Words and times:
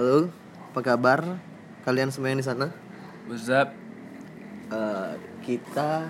Halo, 0.00 0.32
apa 0.72 0.80
kabar 0.80 1.20
kalian 1.84 2.08
semua 2.08 2.32
yang 2.32 2.40
di 2.40 2.48
sana? 2.48 2.72
What's 3.28 3.52
up? 3.52 3.68
Eh, 4.72 5.12
kita 5.44 6.08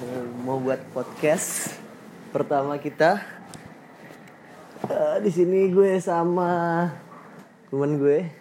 eh, 0.00 0.24
mau 0.40 0.56
buat 0.56 0.80
podcast 0.96 1.76
pertama 2.32 2.80
kita. 2.80 3.20
Eh, 4.88 5.16
di 5.20 5.28
sini 5.28 5.68
gue 5.68 6.00
sama 6.00 6.88
temen 7.68 8.00
gue. 8.00 8.32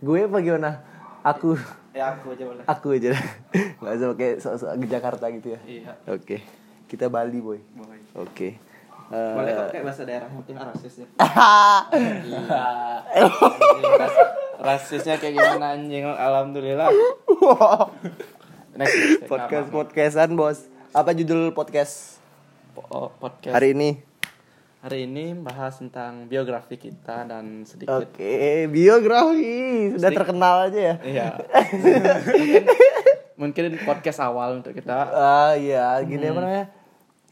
Gue 0.00 0.24
apa 0.24 0.40
gimana? 0.40 0.80
Aku, 1.20 1.60
Ya 1.92 2.16
aku 2.16 2.32
aja 2.32 2.48
boleh. 2.48 2.64
aku 2.64 2.96
aja. 2.96 3.12
Gak 3.84 3.92
usah 3.92 4.08
pakai 4.16 4.30
sok-sok 4.40 4.72
ke 4.72 4.86
Jakarta 4.88 5.28
gitu 5.36 5.52
ya. 5.52 5.60
Iya. 5.68 5.92
Oke, 6.08 6.40
kita 6.88 7.12
Bali 7.12 7.44
boy. 7.44 7.60
Oke. 8.16 8.71
Eh, 9.12 9.32
Boleh 9.36 9.52
kok 9.52 9.68
kayak 9.76 9.84
bahasa 9.84 10.02
daerah 10.08 10.28
mungkin 10.32 10.56
rasis 10.56 11.04
ya. 11.04 11.08
Ras 14.00 14.14
rasisnya 14.56 15.20
kayak 15.20 15.36
gimana 15.36 15.76
anjing? 15.76 16.08
Alhamdulillah. 16.08 16.88
Next, 18.72 18.96
next, 18.96 19.28
podcast 19.28 19.68
podcastan 19.68 20.32
bos. 20.32 20.64
Apa 20.96 21.12
judul 21.12 21.52
podcast 21.52 22.24
Oh, 22.88 23.12
podcast. 23.12 23.52
hari 23.52 23.76
ini? 23.76 24.00
Hari 24.80 25.04
ini 25.04 25.36
bahas 25.36 25.76
tentang 25.76 26.24
biografi 26.24 26.80
kita 26.80 27.28
dan 27.28 27.68
sedikit 27.68 28.08
Oke, 28.08 28.64
biografi 28.72 29.92
sudah 29.92 30.08
terkenal 30.08 30.72
aja 30.72 30.80
ya. 30.80 30.94
Iya. 31.04 31.28
mungkin, 32.32 32.64
mungkin 33.36 33.64
podcast 33.84 34.24
awal 34.24 34.64
untuk 34.64 34.72
kita. 34.72 35.04
Ah 35.12 35.52
iya, 35.52 36.00
gini 36.00 36.32
apa 36.32 36.40
namanya? 36.40 36.66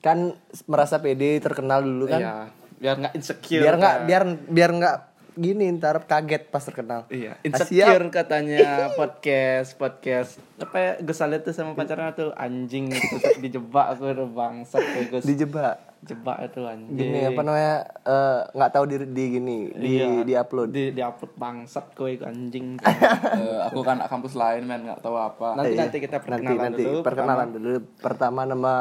Kan 0.00 0.32
merasa 0.64 0.98
pede 0.98 1.38
terkenal 1.38 1.80
dulu 1.80 2.04
kan. 2.06 2.20
Iya. 2.20 2.36
Biar 2.76 2.94
nggak 2.98 3.14
insecure. 3.14 3.60
biar 3.60 3.74
nggak 3.76 3.94
kan. 3.94 4.06
biar 4.06 4.22
biar 4.46 4.70
nggak 4.74 4.96
gini 5.32 5.72
ntar 5.72 6.02
kaget 6.02 6.48
pas 6.48 6.60
terkenal. 6.60 7.06
Iya, 7.06 7.32
Ah, 7.32 7.44
insecure 7.46 8.08
katanya 8.10 8.68
podcast 8.98 9.72
podcast 9.74 10.36
apa 10.58 10.76
ya 10.76 10.90
lihat 11.00 11.42
tuh 11.42 11.52
sama 11.52 11.72
pacarnya 11.72 12.12
tuh 12.12 12.28
anjing 12.34 12.88
gitu 12.88 13.16
dijebak 13.38 13.86
aku 13.90 14.10
udah 14.10 14.28
bangsat 14.28 14.82
Gus 15.08 15.24
Dijebak. 15.24 15.80
jebak 16.00 16.36
itu 16.42 16.60
anjing 16.62 16.96
Gini 16.98 17.20
apa 17.26 17.40
namanya? 17.40 17.76
eh, 18.02 18.40
nggak 18.50 18.70
tahu 18.70 18.84
di, 18.86 18.96
di 19.06 19.24
gini 19.30 19.58
di 19.70 19.88
Iya. 19.94 20.08
di 20.22 20.32
upload. 20.34 20.68
di 20.68 20.84
di 20.90 21.00
upload 21.00 21.32
bangsat 21.34 21.92
kowe 21.92 22.08
itu 22.08 22.24
anjing 22.24 22.76
Eh, 23.40 23.58
aku 23.62 23.80
kan 23.80 24.00
kampus 24.02 24.32
lain 24.34 24.64
men 24.64 24.82
nggak 24.82 25.00
tahu 25.00 25.14
apa 25.14 25.54
nanti 25.54 25.72
Iya. 25.72 25.80
nanti 25.80 25.96
kita 25.98 26.16
perkenalan 26.18 26.60
nanti 26.66 26.82
dulu 26.82 26.98
perkenalan 27.00 27.48
dulu. 27.50 27.70
Pertama 27.96 28.40
nama 28.42 28.74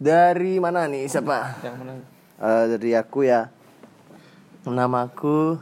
dari 0.00 0.56
mana 0.56 0.88
nih 0.88 1.04
siapa? 1.04 1.60
yang 1.60 1.76
mana? 1.76 1.92
Eh, 2.40 2.64
dari 2.72 2.96
aku 2.96 3.28
ya. 3.28 3.52
Namaku 4.64 5.60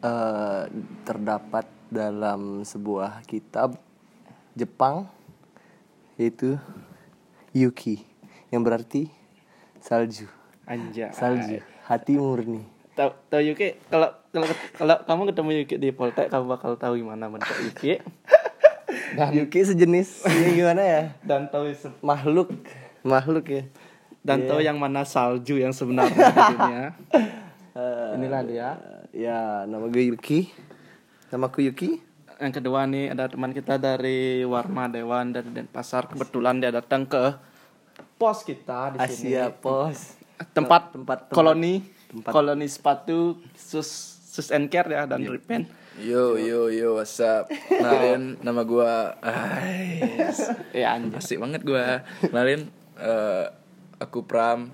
eh 0.00 0.62
terdapat 1.04 1.68
dalam 1.92 2.64
sebuah 2.64 3.24
kitab 3.28 3.76
Jepang 4.56 5.04
yaitu 6.16 6.56
Yuki 7.52 8.00
yang 8.48 8.64
berarti 8.64 9.12
salju. 9.84 10.28
Anja 10.64 11.12
salju 11.12 11.60
hati 11.84 12.16
murni. 12.16 12.64
Tahu 12.96 13.12
tahu 13.28 13.42
Yuki 13.52 13.76
kalau 13.92 14.16
kalau 14.32 14.48
kalau 14.76 14.96
kamu 15.04 15.22
ketemu 15.32 15.50
Yuki 15.60 15.74
di 15.76 15.88
Poltek 15.92 16.32
kamu 16.32 16.56
bakal 16.56 16.80
tahu 16.80 16.96
gimana 17.00 17.28
bentuk 17.28 17.52
Yuki. 17.68 18.00
Dan 19.16 19.32
Yuki 19.40 19.60
sejenis 19.60 20.24
ini 20.24 20.60
gimana 20.64 20.80
ya? 20.84 21.02
Dan 21.20 21.48
tahu 21.52 21.72
makhluk 22.00 22.52
makhluk 23.06 23.46
ya. 23.48 23.62
Dan 24.26 24.50
tahu 24.50 24.58
yang 24.58 24.76
mana 24.76 25.06
salju 25.06 25.62
yang 25.62 25.70
sebenarnya 25.70 26.18
di 26.34 26.42
dunia. 26.54 26.84
Inilah 28.18 28.42
dia. 28.42 28.70
ya 29.14 29.62
nama 29.64 29.86
gue 29.86 30.12
Yuki. 30.12 30.50
Namaku 31.30 31.70
Yuki. 31.70 32.02
Yang 32.36 32.52
kedua 32.60 32.84
nih 32.84 33.16
ada 33.16 33.30
teman 33.32 33.54
kita 33.54 33.80
dari 33.80 34.44
Warma 34.44 34.90
Dewan 34.90 35.32
dari 35.32 35.48
Denpasar. 35.48 36.10
Kebetulan 36.10 36.60
dia 36.60 36.74
datang 36.74 37.06
ke 37.08 37.32
pos 38.18 38.44
kita 38.44 38.92
di 38.92 38.98
sini. 39.08 39.32
Asia 39.38 39.44
Pos. 39.54 40.18
Tempat 40.52 40.92
tempat- 40.92 41.32
koloni 41.32 41.80
koloni 42.28 42.66
sepatu 42.68 43.40
sus 43.56 43.88
sus 44.26 44.52
and 44.52 44.68
care 44.68 44.88
ya 44.88 45.08
dan 45.08 45.24
repaint 45.24 45.64
yo 45.96 46.36
yo 46.36 46.68
yo 46.68 47.00
what's 47.00 47.16
up? 47.24 47.48
Kenalin 47.48 48.36
nama 48.44 48.62
gua 48.68 49.16
Ais. 49.24 50.52
ya 50.76 50.92
anjir 50.92 51.16
asik 51.16 51.40
banget 51.40 51.64
gua. 51.64 52.04
Kenalin 52.20 52.68
eh, 52.96 53.44
aku 53.96 54.24
Pram. 54.24 54.68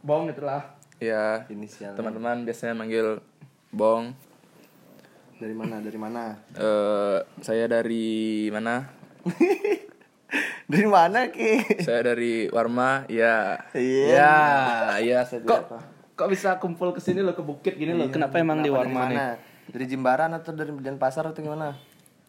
Bong 0.00 0.30
itulah 0.30 0.76
ya 0.96 1.44
inisial 1.48 1.92
teman-teman 1.92 2.42
biasanya 2.42 2.72
manggil 2.74 3.20
Bong. 3.68 4.14
Dari 5.36 5.52
mana? 5.52 5.76
Dari 5.78 5.98
mana? 5.98 6.40
Eh, 6.52 7.18
saya 7.40 7.66
dari 7.66 8.06
mana? 8.48 8.88
Dari 10.66 10.82
mana 10.82 11.30
ki? 11.30 11.78
Saya 11.78 12.02
dari 12.04 12.50
Warma 12.50 13.06
ya 13.06 13.62
Iya. 13.70 14.06
ya 14.10 14.34
ya 14.98 15.18
saya 15.22 15.38
kok 15.40 15.62
tidak- 15.62 15.86
kok 16.12 16.26
bisa 16.26 16.58
kumpul 16.58 16.90
ke 16.90 16.98
sini 16.98 17.22
lo 17.22 17.32
ke 17.32 17.44
bukit 17.44 17.78
gini 17.78 17.94
lo 17.94 18.10
kenapa 18.10 18.42
emang 18.42 18.58
di 18.58 18.70
Warma 18.72 19.06
nih? 19.06 19.14
mana? 19.14 19.26
Dari 19.66 19.86
Jimbaran 19.86 20.34
atau 20.34 20.50
dari 20.50 20.74
Denpasar 20.74 21.30
atau 21.30 21.38
gimana 21.38 21.78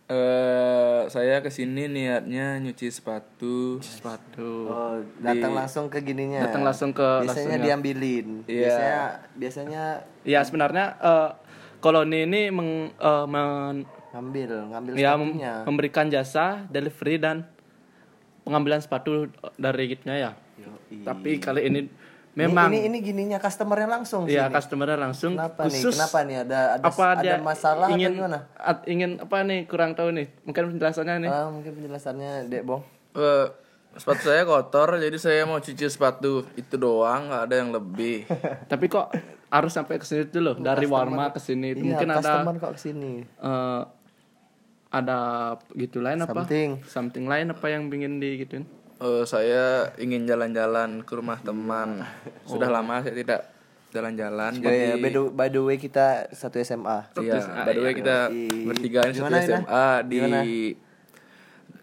Eh, 0.08 1.02
saya 1.12 1.44
ke 1.44 1.52
sini 1.52 1.84
niatnya 1.86 2.64
nyuci 2.64 2.88
sepatu 2.88 3.76
sepatu 3.84 4.72
oh 4.72 5.04
datang 5.20 5.52
langsung 5.52 5.92
ke 5.92 6.00
gininya 6.00 6.48
datang 6.48 6.64
langsung 6.64 6.96
ke 6.96 7.04
biasanya 7.04 7.28
langsung 7.28 7.52
ya. 7.52 7.60
diambilin 7.60 8.28
Iya. 8.48 8.56
biasanya 8.64 9.00
biasanya 9.36 9.84
ya 10.24 10.40
sebenarnya 10.42 10.86
eh, 10.96 11.30
koloni 11.78 12.24
ini 12.24 12.48
meng, 12.48 12.88
eh, 12.90 13.26
men- 13.28 13.84
ngambil 14.16 14.52
ngambil 14.72 14.92
ya 14.96 15.12
sepatunya 15.12 15.54
memberikan 15.68 16.06
jasa 16.08 16.46
delivery 16.66 17.20
dan 17.20 17.44
pengambilan 18.42 18.80
sepatu 18.80 19.28
dari 19.60 19.92
gitnya 19.92 20.16
ya 20.16 20.32
Yoi. 20.58 21.04
tapi 21.04 21.36
kali 21.36 21.68
Ini- 21.68 21.92
memang 22.38 22.70
ini 22.70 22.86
ini 22.86 22.98
gininya 23.02 23.42
customernya 23.42 23.90
langsung 23.90 24.30
ya 24.30 24.46
sini. 24.46 24.54
customernya 24.54 24.98
langsung. 25.02 25.34
Kenapa 25.34 25.62
nih? 25.66 25.82
Khusus 25.82 25.94
kenapa 25.98 26.18
nih? 26.22 26.36
Ada 26.46 26.60
ada 26.78 26.84
apa 26.86 27.04
ada 27.10 27.22
dia 27.26 27.36
masalah 27.42 27.88
ingin 27.90 28.06
atau 28.14 28.18
gimana? 28.22 28.40
at- 28.62 28.86
ingin 28.86 29.12
apa 29.18 29.38
nih? 29.42 29.60
Kurang 29.66 29.92
tahu 29.98 30.10
nih. 30.14 30.28
Mungkin 30.46 30.64
penjelasannya 30.78 31.16
nih. 31.26 31.32
Ah, 31.34 31.50
mungkin 31.50 31.72
penjelasannya 31.74 32.32
dek 32.46 32.62
bong. 32.62 32.86
Eh, 33.18 33.48
sepatu 33.98 34.30
saya 34.30 34.46
kotor 34.46 35.02
jadi 35.02 35.18
saya 35.18 35.42
mau 35.50 35.58
cuci 35.58 35.86
sepatu 35.90 36.46
itu 36.54 36.76
doang 36.78 37.34
nggak 37.34 37.44
ada 37.50 37.56
yang 37.58 37.74
lebih. 37.74 38.30
Tapi 38.72 38.86
kok 38.86 39.10
harus 39.50 39.72
sampai 39.74 39.98
ke 39.98 40.06
sini 40.06 40.30
dulu? 40.30 40.62
Dari 40.62 40.86
Warma 40.86 41.34
ke 41.34 41.42
sini 41.42 41.74
iya 41.74 41.82
mungkin 41.82 42.08
ada 42.14 42.22
customer 42.22 42.56
kok 42.62 42.72
ke 42.78 42.82
sini 42.86 43.26
eh, 43.26 43.82
ada 44.94 45.20
gitu 45.74 46.00
lain 46.00 46.22
apa? 46.22 46.46
Something. 46.46 46.70
something 46.86 47.26
lain 47.26 47.52
apa 47.52 47.66
yang 47.68 47.90
ingin 47.90 48.22
di 48.22 48.46
Eh, 48.98 49.24
saya 49.30 49.94
ingin 50.02 50.26
jalan-jalan 50.26 51.06
ke 51.06 51.14
rumah 51.14 51.38
teman. 51.38 52.02
Sudah 52.50 52.66
lama 52.66 53.06
saya 53.06 53.14
tidak 53.14 53.42
jalan-jalan. 53.94 54.52
Oh, 54.58 54.72
iya, 54.74 54.98
Jadi 54.98 55.02
by, 55.06 55.10
the, 55.14 55.22
by 55.30 55.48
the 55.48 55.62
way 55.62 55.78
kita 55.78 56.28
satu 56.34 56.58
SMA 56.60 57.14
Iya, 57.16 57.40
by 57.62 57.72
the 57.72 57.82
way 57.82 57.94
kita 57.94 58.18
Yoi. 58.34 58.66
bertiga 58.66 59.00
ini 59.06 59.14
satu? 59.16 59.38
SMA 59.38 59.86
di 60.04 60.18
Gimana? 60.18 60.40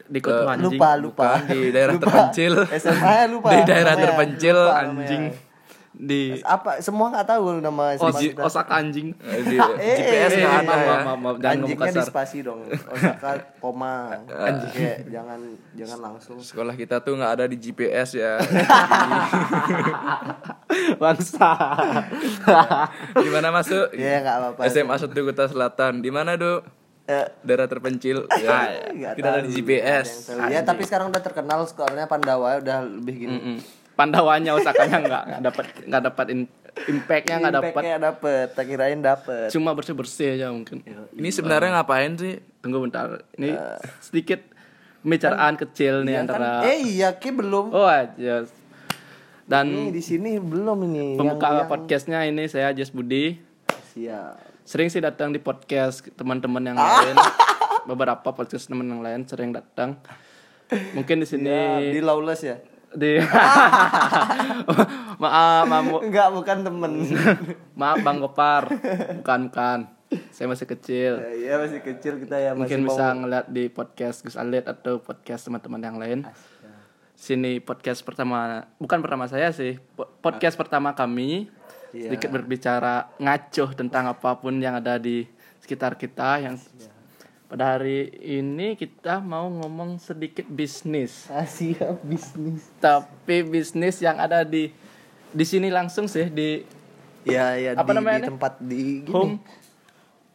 di 0.04 0.20
kota 0.20 0.44
anjing 0.44 0.76
lupa 0.76 0.90
lupa 1.00 1.24
bukan, 1.40 1.48
di 1.48 1.60
daerah 1.72 1.92
Lupa. 1.96 2.04
terpencil. 2.04 2.52
SMA 2.76 3.16
lupa 3.32 3.48
Di 3.48 3.60
daerah 3.64 3.94
terpencil, 3.96 4.58
Lupa 4.58 4.74
anjing 4.76 5.22
namanya. 5.32 5.53
Di 5.94 6.42
apa 6.42 6.82
semua 6.82 7.06
nggak 7.08 7.22
tahu 7.24 7.62
nama 7.62 7.94
oh, 7.94 8.10
kita. 8.10 8.42
Osaka 8.42 8.82
anjing 8.82 9.14
Eh, 9.24 9.40
di 9.42 9.54
Eh, 9.54 9.94
GPS 9.94 10.30
eh, 10.32 10.38
nggak 10.42 10.52
eh, 10.52 10.62
ada 10.66 10.74
ya. 10.74 11.50
anjingnya 11.54 11.90
di 11.92 12.02
spasi 12.02 12.42
dong 12.42 12.66
Osaka 12.66 13.30
koma 13.56 14.10
Kayak 14.26 15.06
jangan 15.06 15.38
jangan 15.72 15.98
langsung 16.02 16.42
Sekolah 16.42 16.74
kita 16.74 16.98
tuh 16.98 17.14
nggak 17.14 17.32
ada 17.32 17.44
di 17.46 17.56
GPS 17.56 18.10
ya. 18.12 18.42
bangsa 21.00 21.50
Di 23.14 23.28
mana 23.30 23.48
masuk? 23.50 23.94
ya 23.94 24.20
nggak 24.20 24.36
apa-apa 24.36 24.60
SMA 24.66 24.96
1 24.96 25.14
Kota 25.14 25.44
Selatan. 25.46 25.92
Di 26.00 26.10
mana, 26.10 26.34
Duk? 26.34 26.64
Eh, 27.04 27.26
Daerah 27.44 27.68
terpencil. 27.68 28.24
Ya. 28.40 29.12
Tidak 29.12 29.30
ada 29.30 29.44
di 29.44 29.52
GPS. 29.52 30.32
ya 30.48 30.64
tapi 30.64 30.82
sekarang 30.82 31.12
udah 31.12 31.20
terkenal 31.20 31.62
sekolahnya 31.64 32.08
Pandawa 32.08 32.58
udah 32.58 32.78
lebih 32.82 33.14
gini 33.20 33.36
Mm-mm. 33.36 33.58
Pandawanya 33.94 34.54
Osakanya 34.54 34.98
nggak 35.00 35.22
nggak 35.26 35.42
dapat 35.42 35.64
nggak 35.86 36.02
dapat 36.04 36.26
impactnya 36.84 37.36
nggak 37.38 37.54
dapat. 37.54 37.70
Impactnya 37.70 37.96
dapet 38.02 38.46
tak 38.52 38.64
kirain 38.66 38.98
dapet. 38.98 39.46
Cuma 39.48 39.70
bersih 39.72 39.94
bersih 39.94 40.28
aja 40.34 40.50
mungkin. 40.50 40.82
Ini 41.14 41.28
sebenarnya 41.30 41.78
ngapain 41.78 42.14
sih? 42.14 42.42
tunggu 42.58 42.80
bentar 42.80 43.20
ini 43.36 43.52
sedikit 44.00 44.40
pembicaraan 45.04 45.52
kecil 45.54 46.00
nih 46.00 46.16
Ya 46.16 46.18
kan? 46.18 46.24
antara 46.24 46.50
eh 46.64 46.78
iya 46.80 47.08
ki 47.12 47.28
belum. 47.30 47.70
Oh 47.70 47.84
aja 47.84 48.48
dan 49.44 49.68
ini 49.68 49.92
di 49.92 50.00
sini 50.00 50.40
belum 50.40 50.88
ini 50.88 51.20
pembuka 51.20 51.44
yang, 51.44 51.56
yang... 51.60 51.68
podcastnya 51.68 52.24
ini 52.24 52.48
saya 52.48 52.72
Jas 52.72 52.88
Budi. 52.88 53.36
Siap. 53.92 54.64
Sering 54.64 54.88
sih 54.88 55.04
datang 55.04 55.30
di 55.30 55.38
podcast 55.38 56.08
teman-teman 56.16 56.64
yang 56.64 56.80
Ah. 56.80 57.04
lain. 57.04 57.16
Beberapa 57.84 58.32
podcast 58.32 58.64
teman 58.64 58.88
yang 58.88 59.04
lain 59.04 59.28
sering 59.28 59.52
datang. 59.52 60.00
Mungkin 60.96 61.20
di 61.20 61.28
sini 61.28 61.44
Ya, 61.44 61.92
di 61.92 62.00
lawless 62.00 62.40
ya 62.40 62.56
di 62.94 63.18
maaf 65.22 65.62
maaf 65.64 65.84
Enggak, 66.00 66.26
bukan 66.30 66.56
temen. 66.62 66.92
maaf 67.80 67.96
bang 68.00 68.16
Gopar. 68.18 68.62
Bukan 69.18 69.40
bukan. 69.48 69.78
Saya 70.30 70.46
masih 70.46 70.66
kecil. 70.68 71.18
Iya 71.18 71.58
masih 71.58 71.80
kecil 71.80 72.18
kita 72.18 72.36
ya 72.36 72.50
masih 72.54 72.78
mungkin 72.78 72.80
mau- 72.82 72.86
bisa 72.88 73.04
ngeliat 73.10 73.44
di 73.48 73.64
podcast 73.66 74.22
Gus 74.22 74.34
Alit 74.34 74.64
atau 74.64 74.98
podcast 74.98 75.44
teman-teman 75.44 75.80
yang 75.80 75.96
lain. 75.98 76.18
Sini 77.14 77.58
podcast 77.58 78.00
pertama 78.00 78.64
bukan 78.76 78.98
pertama 78.98 79.24
saya 79.26 79.50
sih 79.50 79.76
po- 79.92 80.08
podcast 80.20 80.54
pertama 80.54 80.92
kami. 80.92 81.48
Iya. 81.90 82.10
sedikit 82.10 82.34
berbicara 82.34 83.06
ngaco 83.22 83.70
tentang 83.70 84.10
apa 84.10 84.34
pun 84.34 84.58
yang 84.58 84.74
ada 84.74 84.98
di 84.98 85.22
sekitar 85.62 85.94
kita 85.94 86.42
yang 86.42 86.58
pada 87.44 87.64
hari 87.72 88.08
ini 88.18 88.74
kita 88.74 89.18
mau 89.18 89.46
ngomong 89.46 89.96
sedikit 89.96 90.44
bisnis 90.44 91.28
siap 91.46 92.00
bisnis. 92.02 92.66
tapi 92.78 93.42
bisnis 93.42 93.98
yang 93.98 94.16
ada 94.16 94.42
di 94.42 94.72
di 95.28 95.44
sini 95.44 95.68
langsung 95.68 96.06
sih 96.06 96.26
di 96.26 96.64
Ya 97.24 97.56
ya 97.56 97.72
Apa 97.72 97.88
di, 97.88 97.96
namanya 97.96 98.20
di 98.20 98.28
tempat 98.28 98.52
di 98.58 99.00
gini. 99.00 99.08
home 99.08 99.34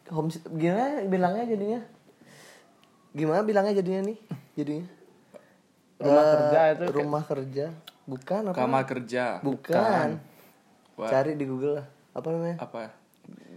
home 0.08 0.26
gimana 0.50 1.06
bilangnya 1.06 1.44
jadinya? 1.46 1.80
Gimana 3.10 3.40
bilangnya 3.40 3.74
jadinya 3.76 4.02
nih? 4.04 4.18
Jadinya 4.52 4.86
Rumah 5.96 6.18
Eh, 6.18 6.30
kerja 6.32 6.60
itu 6.66 6.82
kayak- 6.82 6.96
rumah 6.96 7.22
kerja. 7.22 7.66
Bukan 8.02 8.40
apa? 8.42 8.56
Kamar 8.56 8.82
kerja. 8.84 9.24
Bukan. 9.38 10.08
Cari 10.98 11.32
di 11.32 11.44
Google 11.44 11.78
lah. 11.78 11.86
Apa 12.10 12.26
namanya? 12.28 12.56
apa? 12.58 12.90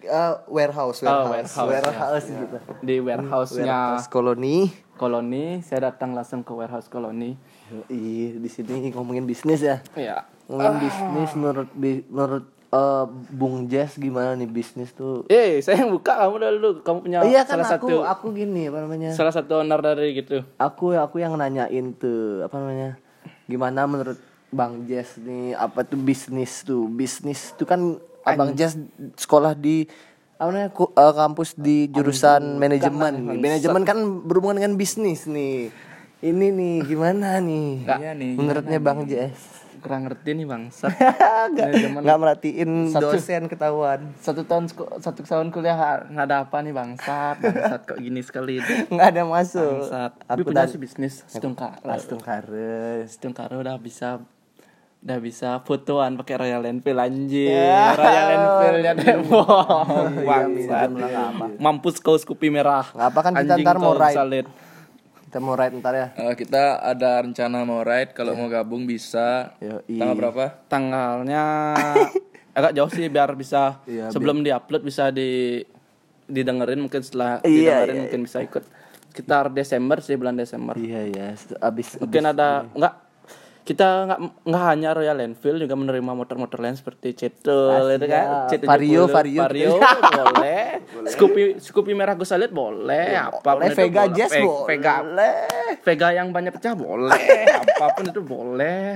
Eh, 0.03 0.33
warehouse, 0.45 0.99
Oh, 1.01 1.31
warehouse, 1.31 1.55
warehouse, 1.55 2.27
ya. 2.27 2.35
gitu. 2.37 2.57
di 2.81 2.95
warehouse-nya 2.99 3.63
Warehouse 3.95 4.07
koloni. 4.07 4.67
koloni 4.93 5.43
saya 5.59 5.89
datang 5.89 6.11
langsung 6.11 6.41
ke 6.41 6.51
warehouse 6.51 6.85
koloni 6.85 7.39
Iya, 7.87 8.35
di 8.35 8.45
sini 8.45 8.91
ngomongin 8.91 9.23
bisnis 9.23 9.59
ya. 9.59 9.79
ya 9.93 10.27
Ngomongin 10.45 10.75
bisnis 10.81 11.29
menurut 11.33 11.69
menurut 12.05 12.45
eh, 12.69 13.05
Bung 13.31 13.65
Jess 13.65 13.95
gimana 13.95 14.33
nih 14.33 14.45
bisnis 14.45 14.91
tuh? 14.91 15.23
eh 15.25 15.57
saya 15.59 15.79
yang 15.79 15.89
buka 15.89 16.19
kamu 16.19 16.35
dulu 16.51 16.69
kamu 16.81 16.97
punya 17.01 17.17
iya 17.23 17.41
kan 17.41 17.57
salah 17.57 17.69
aku 17.71 17.87
satu 17.87 17.95
aku 18.03 18.25
gini 18.33 18.67
apa 18.67 18.79
namanya? 18.81 19.09
salah 19.13 19.31
satu 19.31 19.51
owner 19.57 19.79
dari 19.79 20.11
gitu 20.13 20.43
Aku 20.57 20.91
aku 20.91 21.15
yang 21.17 21.33
nanyain 21.33 21.93
tuh 21.93 22.43
apa 22.43 22.55
namanya? 22.57 22.99
Gimana 23.45 23.85
menurut 23.85 24.19
Bang 24.49 24.83
Jess 24.83 25.15
nih 25.17 25.55
apa 25.55 25.81
tuh 25.81 25.95
bisnis 25.95 26.61
tuh? 26.61 26.85
Bisnis 26.85 27.55
tuh 27.55 27.63
kan 27.63 27.97
Abang 28.25 28.51
Jess 28.53 28.79
sekolah 29.15 29.53
di 29.53 29.85
apa 30.33 30.49
namanya 30.49 30.69
ku- 30.69 30.91
eh, 30.91 31.13
kampus 31.13 31.55
di 31.55 31.87
jurusan 31.87 32.57
manajemen. 32.57 33.37
Manajemen 33.37 33.83
kan 33.83 33.97
berhubungan 34.21 34.57
dengan 34.57 34.73
bisnis 34.73 35.23
nih. 35.25 35.71
Ini 36.19 36.47
nih 36.49 36.75
gimana 36.83 37.37
nih? 37.37 37.83
Iya 37.83 38.11
nih. 38.13 38.31
Menurutnya 38.33 38.79
Bang 38.79 39.03
Jess. 39.05 39.61
kurang 39.75 40.07
ngerti 40.07 40.31
nih 40.31 40.47
bang 40.47 40.71
Sat- 40.71 40.95
Nggak 40.95 41.99
nggak 41.99 42.17
merhatiin 42.17 42.95
dosen 42.95 43.51
ketahuan. 43.51 44.15
satu 44.15 44.47
tahun 44.47 44.71
satu 44.95 45.21
tahun 45.21 45.51
kuliah 45.51 46.07
nggak 46.07 46.23
ada 46.23 46.37
apa 46.41 46.63
nih 46.63 46.71
bangsat 46.71 47.35
bangsat 47.37 47.81
kok 47.83 47.99
gini 47.99 48.23
sekali 48.23 48.63
Nggak 48.87 49.07
ada 49.11 49.27
masuk. 49.27 49.83
bangsat 49.83 50.11
Aku 50.23 50.47
punya 50.47 50.63
dan 50.63 50.79
bisnis 50.79 51.27
setungkar 51.27 51.83
Astung 51.83 52.23
Kares. 52.23 53.11
setungkar 53.11 53.51
udah 53.51 53.75
bisa 53.75 54.23
udah 55.03 55.19
bisa 55.19 55.59
fotoan 55.61 56.15
pakai 56.15 56.35
Royal 56.37 56.63
Enfield 56.65 56.95
anjir 56.97 57.51
Ya. 57.51 57.91
Royal 57.93 58.27
Enfieldnya 58.31 58.93
debong 59.19 59.43
Iya, 60.15 60.23
bangsat 60.23 60.87
minjem 60.87 60.95
lah, 60.95 61.09
nggak 61.09 61.27
apa. 61.29 61.45
mampus 61.59 61.95
kau 61.97 62.15
Scoopy 62.15 62.47
merah 62.47 62.87
apa 62.89 63.19
kan 63.19 63.35
kita 63.35 63.59
ntar 63.59 63.77
mau 63.77 63.91
ride. 63.93 64.15
salid. 64.15 64.47
Kita 65.25 65.37
mau 65.37 65.53
ride 65.53 65.75
ntar 65.75 65.93
ya. 65.93 66.07
Eh, 66.15 66.35
kita 66.35 66.63
ada 66.79 67.19
rencana 67.19 67.57
mau 67.61 67.81
ride. 67.81 68.13
Kalau 68.13 68.31
mau 68.31 68.47
gabung 68.47 68.85
bisa. 68.85 69.51
Yoi. 69.57 69.97
Tanggal 69.97 70.15
berapa? 70.15 70.45
tanggalnya 70.65 71.43
agak 72.53 72.71
jauh 72.71 72.87
sih 72.87 73.03
biar 73.07 73.33
bisa 73.33 73.83
Iya, 73.83 74.07
sebelum 74.07 74.39
diupload 74.39 74.83
bisa 74.83 75.09
di 75.09 75.59
didengerin 76.23 76.79
mungkin 76.79 77.01
setelah 77.01 77.41
Iya, 77.41 77.51
didengerin 77.83 77.91
iya, 77.91 78.01
mungkin 78.01 78.21
bisa 78.23 78.39
ikut 78.39 78.63
sekitar 79.09 79.51
Desember 79.51 79.99
sih 79.99 80.15
bulan 80.15 80.33
Desember 80.33 80.73
Iya 80.73 81.01
iya. 81.03 81.27
Abis 81.59 81.97
mungkin 81.97 82.23
ada 82.25 82.63
enggak 82.71 83.02
kita 83.63 83.87
nggak 84.05 84.19
nggak 84.43 84.63
hanya 84.65 84.89
Royal 84.91 85.17
Enfield 85.17 85.55
juga 85.57 85.71
menerima 85.73 86.11
motor-motor 86.11 86.59
lain 86.59 86.75
seperti 86.75 87.15
Cetul 87.15 87.95
itu 87.95 88.05
kan 88.05 88.27
siap. 88.45 88.59
C70, 88.59 88.67
Vario, 88.67 89.01
Vario. 89.07 89.39
Vario 89.41 89.71
boleh 90.13 90.63
Scoopy 91.05 91.41
Scoopy 91.57 91.91
merah 91.91 92.13
gue 92.13 92.27
lihat 92.27 92.51
boleh 92.51 93.07
apa 93.15 93.39
pun 93.39 93.55
boleh 93.57 93.67
itu 93.69 93.79
Vega 93.79 94.01
boleh. 94.01 94.13
Jazz 94.13 94.31
Ve- 94.31 94.43
boleh. 94.43 94.65
Vega 94.67 94.95
Vega 95.79 96.07
yang 96.11 96.27
banyak 96.29 96.51
pecah 96.51 96.73
boleh 96.73 97.23
apa 97.47 97.85
pun 97.93 98.03
itu 98.05 98.21
boleh 98.21 98.91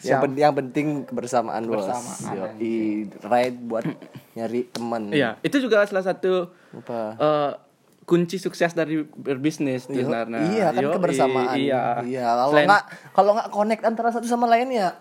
Yang, 0.00 0.20
pen- 0.22 0.38
yang 0.38 0.54
penting 0.54 0.86
kebersamaan 1.04 1.62
bos. 1.64 1.82
Bersamaan, 1.82 2.34
Yoi. 2.56 2.78
Ride 3.10 3.58
buat 3.60 3.84
nyari 4.32 4.68
teman. 4.68 5.02
Iya, 5.08 5.40
itu 5.40 5.56
juga 5.58 5.82
salah 5.82 6.04
satu 6.04 6.52
Apa? 6.74 7.00
eh, 7.16 7.50
kunci 8.06 8.38
sukses 8.38 8.70
dari 8.70 9.02
berbisnis 9.04 9.90
Yo- 9.90 10.06
sebenarnya. 10.06 10.40
iya 10.46 10.66
kan 10.70 10.78
Yoi, 10.80 10.94
kebersamaan. 10.94 11.56
Iya. 11.58 11.82
Iya. 12.00 12.26
Kalau 12.30 12.52
Selain- 12.54 12.68
nggak 12.70 12.82
kalau 13.10 13.30
nggak 13.34 13.48
connect 13.50 13.82
antara 13.82 14.08
satu 14.08 14.24
sama 14.24 14.46
lain 14.46 14.70
ya 14.70 14.94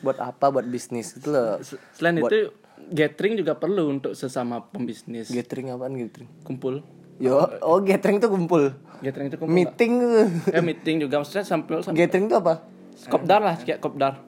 buat 0.00 0.16
apa 0.16 0.48
buat 0.48 0.64
bisnis 0.64 1.12
gitu 1.12 1.28
loh. 1.30 1.56
selain 1.92 2.16
itu 2.16 2.52
gathering 2.90 3.34
juga 3.34 3.54
perlu 3.54 3.88
untuk 3.90 4.12
sesama 4.12 4.60
pembisnis. 4.62 5.28
Gathering 5.28 5.68
apaan 5.70 5.92
gathering? 5.94 6.28
Kumpul. 6.42 6.84
Yo, 7.16 7.36
oh 7.60 7.80
gathering 7.80 8.16
tuh 8.16 8.28
kumpul. 8.28 8.72
Gathering 8.98 9.28
itu 9.28 9.36
kumpul. 9.36 9.52
Meeting 9.52 9.92
tuh. 9.98 10.24
Eh 10.56 10.60
meeting 10.60 10.96
juga 10.98 11.16
maksudnya 11.16 11.42
sampai 11.42 11.80
sampai 11.80 11.96
Gathering 11.98 12.28
tuh 12.28 12.38
apa? 12.38 12.64
kopdar 13.02 13.40
lah 13.40 13.56
kayak 13.56 13.80
kopdar. 13.80 14.20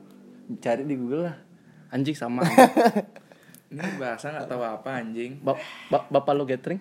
Cari 0.57 0.85
di 0.85 0.97
Google 0.97 1.25
lah. 1.27 1.37
Anjing 1.89 2.13
sama. 2.13 2.41
Ini 3.69 3.81
bahasa 3.97 4.29
nggak 4.31 4.47
tahu 4.47 4.61
apa 4.63 4.91
anjing. 4.95 5.41
Bap 5.41 5.57
bap- 5.89 6.09
bapak 6.09 6.33
lo 6.33 6.45
gathering? 6.45 6.81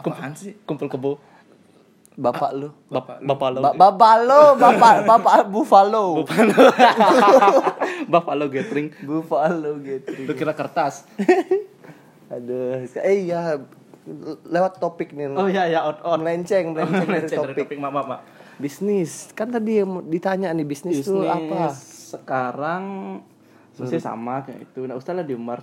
Apaan 0.00 0.32
sih? 0.32 0.52
Kumpul 0.64 0.88
kebo. 0.88 1.16
Bapak 2.16 2.50
lu. 2.56 2.72
Bap 2.88 3.20
bapak 3.20 3.48
lo. 3.52 3.60
Ba- 3.60 3.76
bapak 3.76 4.14
lo, 4.24 4.42
bapak 4.56 4.94
bapak 5.10 5.34
Buffalo. 5.46 6.24
bapak 8.08 8.34
lo 8.34 8.44
gathering. 8.54 8.88
Buffalo 9.04 9.76
gathering. 9.78 10.24
Lu 10.24 10.32
kira 10.32 10.56
kertas? 10.56 11.04
Aduh, 12.32 12.82
eh 12.82 13.16
iya 13.28 13.60
lewat 14.48 14.80
topik 14.80 15.12
nih. 15.12 15.28
Oh 15.36 15.44
iya 15.46 15.68
ya 15.68 15.84
out 15.84 16.00
out. 16.02 16.18
melenceng, 16.18 16.72
melenceng 16.72 17.06
dari 17.44 17.52
topik. 17.52 17.68
topik 17.68 17.78
maaf 17.78 17.92
maaf. 17.92 18.06
maaf. 18.08 18.20
Bisnis. 18.56 19.28
Kan 19.36 19.52
tadi 19.52 19.84
yang 19.84 20.00
ditanya 20.08 20.48
nih 20.56 20.64
bisnis, 20.64 21.04
tuh 21.04 21.28
apa? 21.28 21.68
sekarang 22.06 22.84
masih 23.76 24.00
sama 24.00 24.40
kayak 24.40 24.72
itu 24.72 24.88
nggak 24.88 24.96
usah 24.96 25.12
lah 25.12 25.26
diumbar 25.26 25.60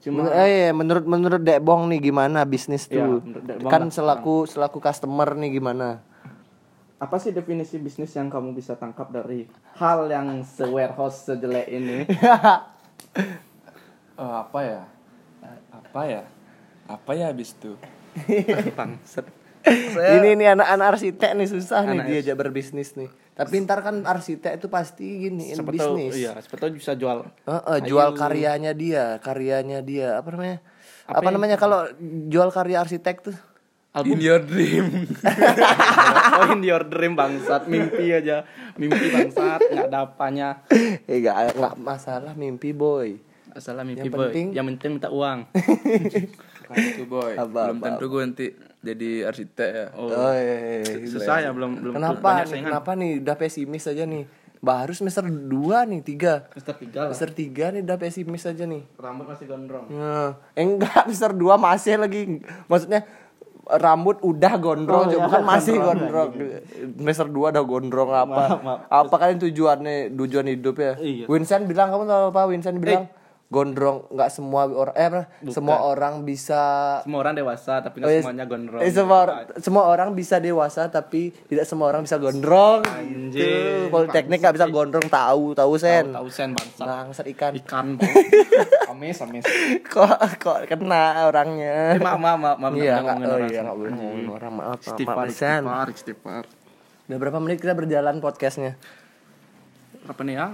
cuma 0.00 0.24
Menur- 0.24 0.34
eh, 0.34 0.48
iya, 0.48 0.70
menurut 0.72 1.04
menurut 1.04 1.40
Dek 1.40 1.60
Bong 1.60 1.84
nih 1.86 2.00
gimana 2.02 2.40
bisnis 2.42 2.84
Iya, 2.86 3.04
tuh? 3.04 3.20
menurut 3.20 3.44
Bong 3.58 3.68
kan 3.68 3.82
lah. 3.82 3.92
selaku 3.92 4.34
selaku 4.44 4.78
customer 4.78 5.28
nih 5.34 5.50
gimana? 5.52 6.00
apa 6.96 7.16
sih 7.16 7.30
definisi 7.30 7.76
bisnis 7.76 8.12
yang 8.12 8.28
kamu 8.28 8.52
bisa 8.52 8.76
tangkap 8.76 9.08
dari 9.08 9.48
hal 9.74 10.04
yang 10.06 10.44
se 10.44 10.64
warehouse 10.64 11.24
sejelek 11.24 11.68
ini 11.68 12.04
Eh, 14.16 14.34
apa 14.36 14.60
ya? 14.60 14.82
Apa 15.72 16.00
ya? 16.04 16.22
Apa 16.84 17.10
ya 17.16 17.32
habis 17.32 17.56
itu? 17.56 17.72
bangset 19.64 20.16
Ini 20.20 20.28
nih 20.36 20.48
anak-anak 20.56 20.86
arsitek 20.96 21.30
nih 21.36 21.48
susah 21.48 21.80
nih 21.84 21.98
Anak 22.00 22.06
diajak 22.08 22.36
berbisnis 22.38 22.96
nih. 22.96 23.10
Tapi 23.34 23.54
ntar 23.64 23.80
kan 23.80 24.04
arsitek 24.04 24.60
itu 24.60 24.68
pasti 24.68 25.06
gini 25.28 25.56
tahu 25.56 25.72
bisnis. 25.72 26.12
iya 26.12 26.36
tahu 26.36 26.76
bisa 26.76 26.92
jual 26.92 27.24
Heeh, 27.48 27.78
jual 27.88 28.12
karyanya 28.12 28.76
dia, 28.76 29.16
karyanya 29.24 29.80
dia. 29.80 30.20
Apa 30.20 30.36
namanya? 30.36 30.58
Apa, 31.10 31.28
namanya 31.32 31.56
kalau 31.58 31.88
jual 32.28 32.52
karya 32.52 32.84
arsitek 32.84 33.16
tuh? 33.24 33.36
In 34.06 34.22
your 34.22 34.38
dream. 34.38 35.08
oh 36.38 36.54
in 36.54 36.62
your 36.62 36.86
dream 36.86 37.18
bangsat 37.18 37.66
mimpi 37.66 38.14
aja 38.14 38.46
mimpi 38.78 39.10
bangsat 39.10 39.66
nggak 39.66 39.90
ada 39.90 40.06
apanya 40.06 40.62
eh 41.10 41.18
enggak 41.18 41.74
masalah 41.74 42.38
mimpi 42.38 42.70
boy. 42.70 43.18
Salah 43.56 43.82
mimpi 43.82 44.04
Yang 44.04 44.12
boy 44.12 44.22
penting- 44.28 44.50
yang 44.52 44.66
penting 44.68 44.90
minta 44.94 45.08
uang 45.08 45.38
Bukan 46.62 46.76
itu 46.86 47.04
boy. 47.04 47.34
Apa, 47.34 47.60
Belum 47.66 47.76
apa, 47.76 47.86
tentu 47.88 48.04
gue 48.06 48.20
nanti 48.22 48.46
jadi 48.78 49.10
arsitek 49.26 49.70
ya. 49.72 49.86
oh, 49.92 50.06
Oh, 50.06 50.30
iya, 50.30 50.54
iya, 50.54 50.78
iya. 50.86 51.02
susah 51.04 51.36
ya 51.40 51.50
belum 51.50 51.82
belum 51.82 51.94
Kenapa? 51.96 52.22
banyak 52.22 52.38
nih, 52.40 52.50
saingan 52.52 52.68
kenapa 52.70 52.90
nih 52.94 53.12
udah 53.18 53.36
pesimis 53.36 53.84
aja 53.84 54.04
nih? 54.04 54.24
Baru 54.60 54.92
semester 54.92 55.24
2 55.24 55.50
nih, 55.88 56.00
3. 56.00 56.52
Mister 56.52 56.74
tiga 56.76 56.98
lah 57.00 57.10
Semester 57.10 57.30
3 57.32 57.72
nih 57.72 57.80
udah 57.82 57.96
pesimis 57.96 58.44
aja 58.44 58.64
nih. 58.64 58.82
rambut 58.94 59.26
masih 59.26 59.46
gondrong 59.46 59.86
Nah, 59.88 60.36
eh, 60.52 60.62
enggak, 60.62 61.02
semester 61.06 61.32
2 61.32 61.56
masih 61.56 61.92
lagi. 61.96 62.20
Maksudnya 62.64 63.00
rambut 63.66 64.18
udah 64.20 64.54
gondrong, 64.56 65.00
Oh, 65.00 65.08
juga, 65.08 65.16
iya, 65.16 65.26
bukan 65.26 65.42
masih 65.52 65.74
gondrong. 65.76 66.30
gondrong. 66.30 66.52
Semester 66.96 67.26
2 67.26 67.50
udah 67.50 67.64
gondrong 67.64 68.10
apa? 68.10 68.26
Maaf, 68.28 68.60
maaf. 68.60 68.80
Apa 68.86 69.14
kalian 69.16 69.38
tujuannya 69.40 69.94
tujuan 70.14 70.46
hidup 70.46 70.76
ya? 70.76 70.92
Iya. 70.94 71.24
Vincent 71.26 71.64
bilang 71.64 71.88
kamu 71.88 72.04
tahu 72.04 72.24
apa? 72.30 72.40
Vincent 72.46 72.78
bilang 72.78 73.10
gondrong 73.50 74.06
nggak 74.08 74.30
semua 74.30 74.62
orang 74.64 74.94
eh 74.94 75.04
apa 75.04 75.22
semua 75.44 75.82
orang 75.82 76.22
bisa 76.22 76.62
semua 77.02 77.18
orang 77.18 77.34
dewasa 77.34 77.82
tapi 77.82 77.98
nggak 77.98 78.06
Oh, 78.06 78.14
iya. 78.14 78.22
semuanya 78.22 78.44
gondrong 78.46 78.78
Eh, 78.78 78.92
semua 78.94 79.20
semua 79.58 79.82
orang 79.84 80.08
bisa 80.14 80.38
dewasa 80.38 80.86
tapi 80.86 81.34
tidak 81.44 81.66
semua 81.66 81.90
orang 81.90 82.06
bisa 82.06 82.14
gondrong 82.16 82.86
Anjing, 82.86 83.34
gitu. 83.34 83.90
Politeknik 83.90 84.38
nggak 84.38 84.54
bisa 84.54 84.66
gondrong 84.66 85.02
tahu 85.04 85.50
tahu 85.52 85.72
sen. 85.76 86.14
tahu 86.14 86.30
sen 86.30 86.54
bangsa 86.54 86.82
Bangsat 86.86 87.26
ikan. 87.28 87.52
ikan 87.58 87.86
amis 88.90 89.18
amis 89.18 89.42
kok 89.82 90.06
kok 90.38 90.70
kena 90.70 91.26
orangnya. 91.26 91.94
Eh, 91.94 91.98
maaf 91.98 92.16
maaf 92.16 92.38
maaf 92.38 92.56
maaf 92.56 92.72
Iya, 92.72 93.02
nggak 93.02 93.16
oh 93.18 93.34
orang 93.34 93.50
iya, 93.50 93.60
nggak 93.60 93.76
boleh 93.76 93.90
ngomongin 93.92 94.26
orang. 94.30 94.52
Maaf, 94.52 94.78
maaf, 94.78 95.26
Sen. 95.26 95.62
istighfar, 95.66 95.86
istighfar. 95.90 96.44
Udah 97.04 97.18
berapa 97.18 97.38
menit 97.38 97.58
kita 97.58 97.74
berjalan 97.74 98.22
podcastnya? 98.22 98.78
Berapa 100.02 100.22
nih 100.22 100.34
ya? 100.36 100.46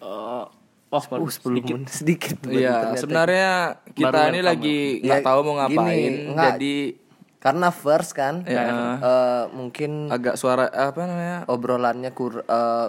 Eh, 0.00 0.44
oh, 0.90 0.98
Uh, 0.98 1.30
10 1.30 1.30
sedikit. 1.32 1.74
menit 1.76 1.90
sedikit. 1.90 2.36
Iya, 2.44 2.92
sebenarnya 2.94 3.50
kita 3.90 4.10
Baru 4.10 4.28
ini 4.28 4.40
lagi 4.40 4.78
nggak 5.00 5.16
Ya, 5.16 5.24
tahu 5.24 5.38
mau 5.40 5.54
gini, 5.54 5.62
ngapain, 5.70 6.12
nggak. 6.28 6.46
jadi 6.52 6.76
Karena 7.38 7.68
first 7.70 8.12
kan, 8.12 8.44
Ya. 8.44 8.98
eh, 8.98 9.44
mungkin 9.50 10.06
agak 10.08 10.36
suara 10.36 10.68
apa 10.68 11.00
namanya? 11.00 11.38
obrolannya 11.46 12.10
kur 12.10 12.42
eh, 12.42 12.88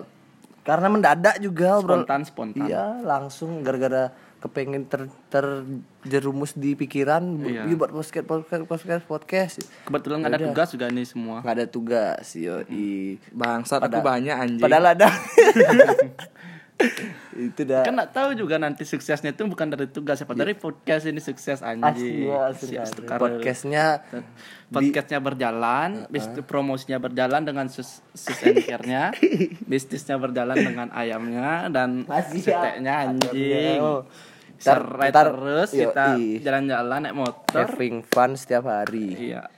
karena 0.62 0.88
mendadak 0.88 1.40
juga 1.40 1.78
obrol. 1.78 2.02
Spontan, 2.02 2.22
spontan. 2.24 2.66
Iya, 2.66 3.00
langsung 3.02 3.62
gara-gara 3.62 4.12
kepengen 4.38 4.84
ter 4.86 5.06
terjerumus 5.30 6.52
di 6.52 6.74
pikiran 6.74 7.22
Iya. 7.40 7.70
buat 7.72 7.94
podcast 7.94 8.26
podcast 8.26 8.64
podcast 8.66 9.04
podcast 9.06 9.54
Kebetulan 9.86 10.20
nggak 10.20 10.34
ada 10.34 10.42
tugas 10.44 10.68
juga 10.68 10.86
nih 10.90 11.06
semua. 11.06 11.38
nggak 11.40 11.56
ada 11.56 11.68
tugas 11.68 12.26
yo 12.36 12.56
Bangsat 13.32 13.80
aku 13.80 14.02
banyak 14.02 14.34
anjing. 14.34 14.60
padahal 14.60 14.86
ada 14.92 15.08
itu 17.48 17.62
dah 17.64 17.82
Kan 17.82 17.94
nggak 17.96 18.12
tahu 18.12 18.30
juga 18.34 18.58
nanti 18.58 18.84
suksesnya 18.84 19.32
itu 19.32 19.44
bukan 19.44 19.70
dari 19.70 19.88
tugas, 19.88 20.20
siapa 20.20 20.34
dari 20.34 20.54
podcast 20.54 21.06
ini 21.06 21.18
sukses 21.18 21.62
anjing. 21.62 22.28
ya, 22.28 22.50
asli 22.50 22.76
asli. 22.76 23.06
podcastnya 23.08 23.86
Podcastnya 24.68 25.20
berjalan, 25.20 26.08
bis 26.08 26.24
itu 26.26 26.42
promosinya 26.42 26.96
berjalan 26.96 27.44
dengan 27.44 27.68
sus 27.68 28.00
bisnisnya 29.68 30.16
berjalan 30.16 30.56
dengan 30.56 30.88
ayamnya 30.92 31.68
dan 31.68 32.08
ya. 32.08 32.24
seteknya 32.24 32.94
anjing. 33.06 33.80
Ntar, 34.62 34.80
Ntar- 35.10 35.34
terus 35.34 35.70
yoi. 35.74 35.82
kita 35.84 36.06
jalan-jalan 36.40 37.00
naik 37.04 37.16
motor. 37.18 37.66
having 37.66 38.06
fun 38.06 38.38
setiap 38.38 38.64
hari 38.64 39.34
Iya. 39.34 39.50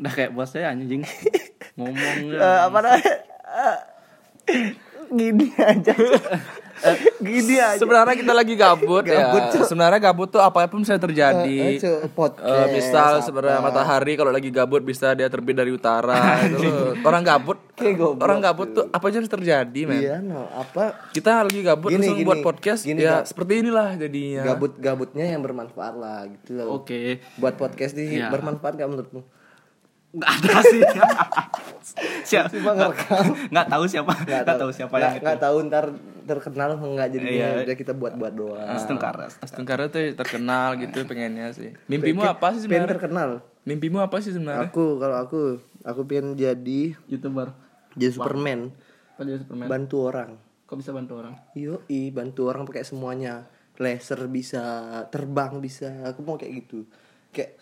Udah 0.00 0.10
kayak 0.10 0.32
bosnya 0.32 0.72
anjing. 0.72 1.04
Ngomong 1.78 2.18
Eh, 2.32 2.58
apa 2.58 2.78
namanya 2.80 3.14
gini 5.12 5.46
aja 5.54 5.92
Eh, 6.82 6.96
gini 7.22 7.54
aja 7.56 7.78
Sebenarnya 7.78 8.16
kita 8.16 8.32
lagi 8.32 8.54
gabut, 8.54 9.04
Gabut, 9.04 9.44
ya. 9.46 9.62
Sebenarnya 9.62 10.02
gabut 10.02 10.26
tuh 10.26 10.40
apa 10.40 10.66
pun 10.66 10.82
bisa 10.82 10.98
terjadi. 10.98 11.46
Eh, 11.46 11.68
eh, 11.68 11.78
Cuk, 11.78 12.10
podcast, 12.10 12.42
Eh, 12.42 12.66
misal 12.72 13.12
apa. 13.12 13.22
sebenarnya 13.22 13.60
matahari 13.60 14.12
kalau 14.14 14.28
lagi 14.28 14.50
gabut 14.50 14.82
bisa 14.82 15.14
dia 15.14 15.28
terbit 15.28 15.54
dari 15.54 15.70
utara. 15.70 16.42
itu. 16.42 16.98
Orang 17.00 17.22
gabut, 17.22 17.54
orang 18.18 18.38
gabut 18.40 18.68
tuh 18.72 18.84
apa 18.88 19.04
aja 19.04 19.20
bisa 19.20 19.30
terjadi, 19.30 19.80
men. 19.84 20.00
iya 20.00 20.16
no 20.18 20.42
apa 20.48 21.06
Kita 21.10 21.46
lagi 21.46 21.60
gabut 21.60 21.86
Gini, 21.88 22.02
langsung 22.02 22.18
gini. 22.18 22.26
buat 22.26 22.40
podcast, 22.42 22.82
Gini, 22.82 22.98
ya 22.98 23.22
Kak. 23.22 23.30
seperti 23.30 23.52
inilah 23.60 23.88
jadinya. 23.94 24.42
gabut 24.44 24.72
gabutnya 24.74 25.24
yang 25.28 25.38
bermanfaat 25.40 25.94
lah 25.94 26.26
gitu 26.26 26.50
loh 26.56 26.82
Oke. 26.82 27.22
buat 27.36 27.54
podcast 27.54 27.94
di 27.94 28.18
Iya. 28.18 28.26
bermanfaat 28.28 28.74
gak 28.74 28.88
menurutmu 28.88 29.22
Nggak 30.12 30.30
ada 30.30 30.56
sih. 30.62 30.80
siapa 32.22 32.48
Cuma 32.52 32.72
ngerekam. 32.72 33.24
nggak 33.48 33.66
tahu 33.66 33.84
siapa 33.84 34.12
nggak 34.14 34.44
tahu 34.56 34.70
siapa 34.70 34.94
yang 34.96 35.14
itu 35.14 35.24
nggak 35.24 35.40
tahu 35.40 35.56
ntar 35.66 35.84
terkenal 36.22 36.70
nggak 36.74 37.08
jadi 37.10 37.26
Iya. 37.26 37.48
udah 37.64 37.76
kita 37.76 37.92
buat 37.92 38.14
buat 38.14 38.32
doang 38.32 38.68
Astungkara 38.70 39.28
Astungkara 39.40 39.88
tuh 39.88 40.14
terkenal 40.14 40.78
gitu 40.78 41.02
pengennya 41.02 41.50
sih. 41.50 41.74
Mimpimu 41.86 42.22
Pengen- 42.22 42.32
apa 42.32 42.46
sih 42.48 42.60
pengen 42.62 42.68
sebenarnya? 42.80 42.90
terkenal 42.90 43.30
Mimpimu 43.62 43.98
apa 43.98 44.16
sih 44.18 44.30
sebenarnya? 44.30 44.68
aku 44.68 44.84
kalau 44.96 45.16
aku 45.18 45.40
aku 45.82 46.00
pengen 46.04 46.34
jadi 46.34 46.80
youtuber 47.06 47.52
jadi 47.92 48.12
superman 48.12 48.70
apa 49.12 49.20
dia 49.22 49.36
superman 49.36 49.66
bantu 49.66 49.96
orang 50.04 50.30
kok 50.62 50.76
bisa 50.76 50.90
bantu 50.90 51.12
orang 51.18 51.34
Yoi, 51.52 52.08
bantu 52.10 52.46
orang 52.46 52.64
pakai 52.64 52.80
semuanya. 52.82 53.44
Laser 53.74 54.24
bisa, 54.26 54.62
terbang 55.06 55.58
bisa. 55.58 55.88
Aku 56.06 56.20
mau 56.20 56.36
kayak 56.36 56.52
gitu. 56.60 56.84
Kayak 57.28 57.56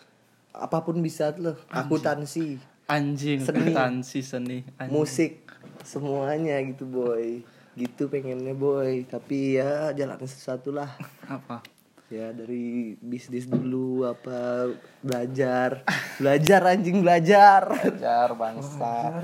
apa 0.51 0.83
pun 0.83 0.99
bisa 0.99 1.31
tuh 1.31 1.51
loh. 1.51 1.57
Akuntansi, 1.71 2.59
anjing 2.87 3.39
Seni. 3.39 3.71
akuntansi 3.71 4.19
seni 4.19 4.57
anjing. 4.75 4.91
musik, 4.91 5.47
semuanya 5.83 6.59
gitu 6.63 6.83
boy. 6.87 7.43
Gitu 7.75 8.11
pengennya 8.11 8.51
boy. 8.51 9.07
Tapi 9.07 9.57
ya 9.59 9.95
jalan 9.95 10.19
sesuatu 10.27 10.75
lah. 10.75 10.91
apa 11.31 11.63
Ya 12.11 12.27
dari 12.35 12.99
bisnis 12.99 13.47
dulu 13.47 14.03
apa 14.03 14.67
belajar, 14.99 15.87
belajar 16.19 16.75
anjing 16.75 16.99
belajar. 16.99 17.71
belajar 17.71 18.35
bangsa 18.35 19.23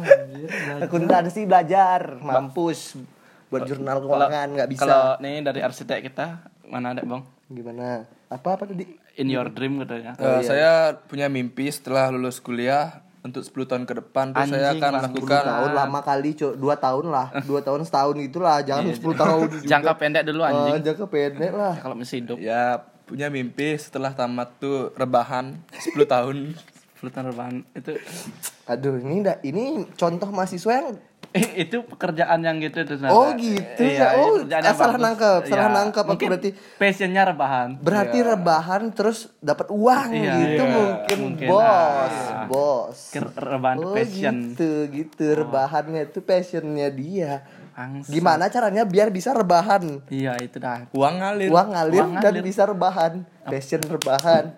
Akuntansi 0.87 1.43
belajar, 1.43 2.15
mampus. 2.23 2.95
Buat 3.51 3.67
jurnal 3.67 3.99
keuangan 3.99 4.47
nggak 4.55 4.69
bisa. 4.71 4.87
kalau 4.87 5.03
nih 5.19 5.43
dari 5.43 5.59
arsitek 5.67 5.99
kita 5.99 6.47
mana 6.63 6.95
ada 6.95 7.03
bang 7.03 7.23
Gimana? 7.47 8.03
Apa 8.27 8.59
apa 8.59 8.63
tadi? 8.67 8.83
In 9.17 9.27
your 9.27 9.49
dream 9.49 9.77
katanya. 9.77 10.13
Eh, 10.15 10.41
Saya 10.41 10.71
punya 11.01 11.27
mimpi 11.27 11.67
setelah 11.67 12.07
lulus 12.07 12.37
kuliah 12.37 13.01
untuk 13.19 13.41
10 13.41 13.65
tahun 13.65 13.83
ke 13.83 13.93
depan 13.97 14.31
tuh 14.31 14.45
saya 14.45 14.71
akan 14.71 14.79
Bang. 14.79 14.93
melakukan 15.03 15.41
tahun 15.43 15.71
lama 15.73 15.99
kali 16.01 16.29
cok 16.33 16.53
dua 16.55 16.75
tahun 16.77 17.05
lah. 17.07 17.27
Dua 17.49 17.59
tahun 17.59 17.81
setahun 17.83 18.15
gitulah. 18.15 18.57
Jangan 18.61 18.83
sepuluh 18.89 19.17
tahun 19.17 19.41
juga. 19.51 19.67
jangka 19.67 19.93
pendek 19.95 20.23
dulu 20.23 20.39
Eh, 20.39 20.47
anjing. 20.47 20.73
jangka 20.85 21.05
pendek 21.07 21.51
lah. 21.51 21.73
Kalau 21.75 21.95
masih 21.95 22.17
hidup. 22.21 22.37
Ya 22.37 22.63
punya 23.03 23.27
mimpi 23.27 23.75
setelah 23.75 24.11
tamat 24.11 24.55
tuh 24.57 24.93
rebahan 24.93 25.59
10 25.73 26.05
tahun. 26.05 26.37
Sultan 26.97 27.29
Rebahan 27.29 27.61
itu 27.73 27.93
aduh 28.65 28.97
ini 28.97 29.21
dah 29.21 29.37
ini 29.41 29.85
contoh 29.93 30.27
mahasiswa 30.27 30.71
yang 30.73 30.97
itu 31.63 31.77
pekerjaan 31.83 32.39
yang 32.39 32.57
gitu 32.57 32.77
itu 32.79 32.93
Nara. 32.97 33.09
Oh, 33.09 33.29
gitu 33.31 33.81
ya. 33.81 34.15
Oh, 34.15 34.41
yang 34.41 34.63
salah 34.69 34.93
bagus. 34.93 35.05
nangkep, 35.05 35.41
salah 35.45 35.61
Iya. 35.63 35.77
nangkep. 35.77 36.03
Aku 36.03 36.11
Mungkin 36.11 36.27
berarti- 36.29 36.53
passionnya 36.75 37.23
rebahan 37.25 37.67
berarti 37.77 38.17
rebahan 38.19 38.83
terus 38.89 39.17
dapat 39.39 39.67
uang 39.69 40.09
Iya, 40.11 40.33
gitu 40.35 40.63
iya. 40.63 40.73
mungkin, 40.73 41.17
Mungkin, 41.19 41.47
bos 41.47 41.63
ah. 41.63 42.45
bos 42.45 42.99
Ke- 43.09 43.33
rebahan 43.33 43.77
oh 43.77 43.91
passion 43.91 44.35
gitu 44.51 44.69
gitu 44.89 45.25
rebahannya 45.35 46.01
itu 46.05 46.19
passionnya 46.19 46.87
dia 46.89 47.43
Angsa. 47.73 48.09
gimana 48.09 48.47
caranya 48.47 48.83
biar 48.83 49.07
bisa 49.07 49.31
rebahan 49.31 50.01
iya 50.07 50.33
itu 50.35 50.57
dah 50.57 50.89
Uang 50.91 51.15
ngalir. 51.17 51.47
uang 51.47 51.67
ngalir 51.69 51.99
Uang 51.99 52.11
dan 52.15 52.33
ngalir. 52.33 52.43
bisa 52.43 52.63
rebahan 52.63 53.13
passion 53.43 53.81
rebahan 53.81 54.49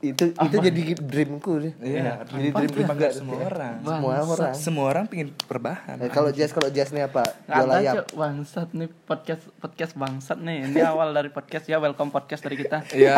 itu 0.00 0.32
itu 0.32 0.56
jadi 0.58 0.80
dreamku 0.96 1.60
deh 1.60 1.74
Iya, 1.76 2.24
jadi 2.24 2.48
dream 2.50 2.68
dream 2.72 2.88
juga 2.88 3.08
semua 3.12 3.36
orang. 3.44 3.74
semua 3.78 4.12
orang 4.16 4.54
Semua 4.56 4.84
orang 4.86 5.04
pingin 5.04 5.28
rebahan. 5.44 5.96
Eh, 5.98 6.08
kalau 6.08 6.28
jazz 6.30 6.50
kalau 6.50 6.68
jazz 6.68 6.88
nih 6.88 7.04
apa 7.04 7.20
jual 7.42 7.68
ayam 7.70 7.94
Cok, 7.98 8.08
bangsat 8.14 8.68
nih 8.72 8.88
podcast 9.04 9.44
podcast 9.54 9.92
bangsat 9.94 10.38
nih. 10.38 10.64
Ini 10.66 10.80
awal 10.90 11.12
dari 11.12 11.28
podcast 11.28 11.64
ya, 11.64 11.76
welcome 11.76 12.08
podcast 12.08 12.40
dari 12.40 12.56
kita. 12.56 12.80
Ya, 12.96 13.12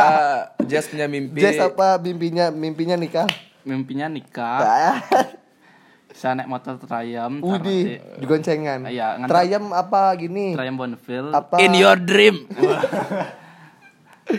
Jazz 0.61 0.87
punya 0.87 1.07
mimpi. 1.07 1.39
jazz 1.39 1.55
apa 1.57 1.97
mimpinya 1.97 2.51
mimpinya 2.51 2.95
nikah 2.95 3.31
Mimpinya 3.63 4.11
nikah, 4.11 4.59
Ah, 4.59 4.99
bisa 6.11 6.35
naik 6.35 6.45
motor 6.45 6.77
Triumph, 6.77 7.41
nanti 7.41 7.95
digoncengan 8.19 8.85
Iya, 8.85 9.23
Triumph 9.23 9.71
apa 9.71 10.13
gini 10.15 10.53
Triumph 10.53 10.77
Bonneville. 10.77 11.31
apa 11.31 11.57
In 11.59 11.73
your 11.73 11.95
dream. 11.97 12.43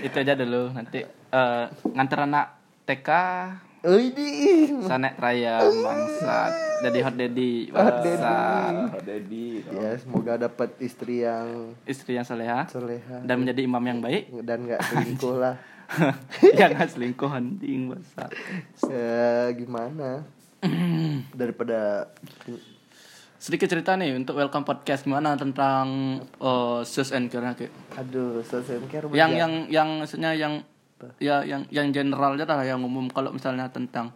Itu 0.01 0.17
aja 0.17 0.33
dulu 0.33 0.73
nanti 0.73 1.03
eh, 1.05 1.65
nganter 1.93 2.19
anak 2.25 2.47
TK 2.83 3.09
bisa 3.83 4.95
naik 4.95 5.19
Triumph 5.19 5.75
bangsat. 5.83 6.51
Jadi 6.83 7.00
hot 7.03 7.15
daddy 7.19 7.53
bangsat. 7.67 8.73
Hot 8.95 9.03
daddy. 9.03 9.59
ya 9.75 9.91
semoga 10.00 10.39
dapat 10.39 10.71
istri 10.79 11.27
yang 11.27 11.75
Istri 11.83 12.15
yang 12.15 12.23
soleha 12.23 12.63
soleha 12.71 13.19
dan 13.27 13.43
menjadi 13.43 13.67
imam 13.67 13.83
yang 13.83 14.00
baik. 14.00 14.31
dan 14.47 14.63
nggak 14.63 14.79
selingkuh 14.88 15.35
lah 15.35 15.55
Jangan 16.59 16.88
selingkuh 16.88 17.27
anjing 17.27 17.91
bangsat. 17.91 18.31
ya 18.88 19.51
gimana 19.51 20.23
daripada 21.39 22.07
Sedikit 23.43 23.67
cerita 23.67 24.00
nih 24.00 24.15
untuk 24.15 24.39
welcome 24.39 24.63
podcast 24.63 25.03
gimana 25.03 25.35
tentang 25.35 26.15
uh, 26.39 26.79
sus 26.88 27.12
and 27.12 27.27
care 27.27 27.43
kayak 27.51 27.75
aduh 28.00 28.39
social 28.39 28.79
care 28.88 29.03
yang 29.12 29.35
yang 29.35 29.67
yang 29.67 29.89
maksudnya 30.00 30.31
yang 30.31 30.63
ya 31.19 31.43
yang 31.43 31.67
yang 31.67 31.91
general 31.91 32.39
aja 32.39 32.47
lah 32.47 32.63
yang 32.63 32.79
umum 32.79 33.12
kalau 33.12 33.35
misalnya 33.35 33.67
tentang 33.67 34.15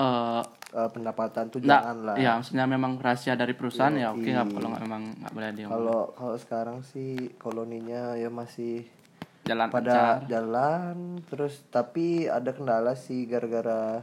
eh 0.00 0.40
Eh, 0.72 0.88
pendapatan 0.88 1.52
tuh 1.52 1.60
nggak 1.60 1.68
jangan 1.68 1.96
lah. 2.00 2.16
ya 2.16 2.40
maksudnya 2.40 2.64
memang 2.64 2.96
rahasia 2.96 3.36
dari 3.36 3.52
perusahaan 3.52 3.92
ya 3.92 4.08
oke 4.08 4.24
nggak 4.24 4.56
kalau 4.56 4.68
nggak 4.72 4.84
memang 4.88 5.02
nggak 5.20 5.32
boleh 5.36 5.50
dia 5.52 5.66
kalau 5.68 6.02
kalau 6.16 6.36
sekarang 6.40 6.78
sih 6.80 7.36
koloninya 7.36 8.16
ya 8.16 8.32
masih 8.32 8.88
jalan 9.44 9.68
pada 9.68 10.24
jalan 10.32 11.20
terus 11.28 11.60
tapi 11.68 12.24
ada 12.24 12.56
kendala 12.56 12.96
sih 12.96 13.28
gara-gara 13.28 14.00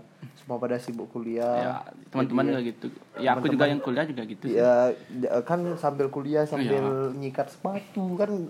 semua 0.50 0.58
pada 0.58 0.82
sibuk 0.82 1.06
ya 1.06 1.13
kuliah 1.13 1.53
teman-teman 2.10 2.44
juga 2.50 2.62
gitu. 2.65 2.86
Ya 3.22 3.29
aku 3.38 3.46
juga 3.48 3.65
yang 3.70 3.77
kuliah 3.77 4.06
juga 4.10 4.25
gitu 4.25 4.46
sih. 4.50 4.58
ya 4.58 4.89
kan 5.46 5.62
sambil 5.77 6.10
kuliah 6.10 6.50
sambil 6.50 7.13
nyikat 7.13 7.53
sepatu 7.53 8.18
kan. 8.18 8.50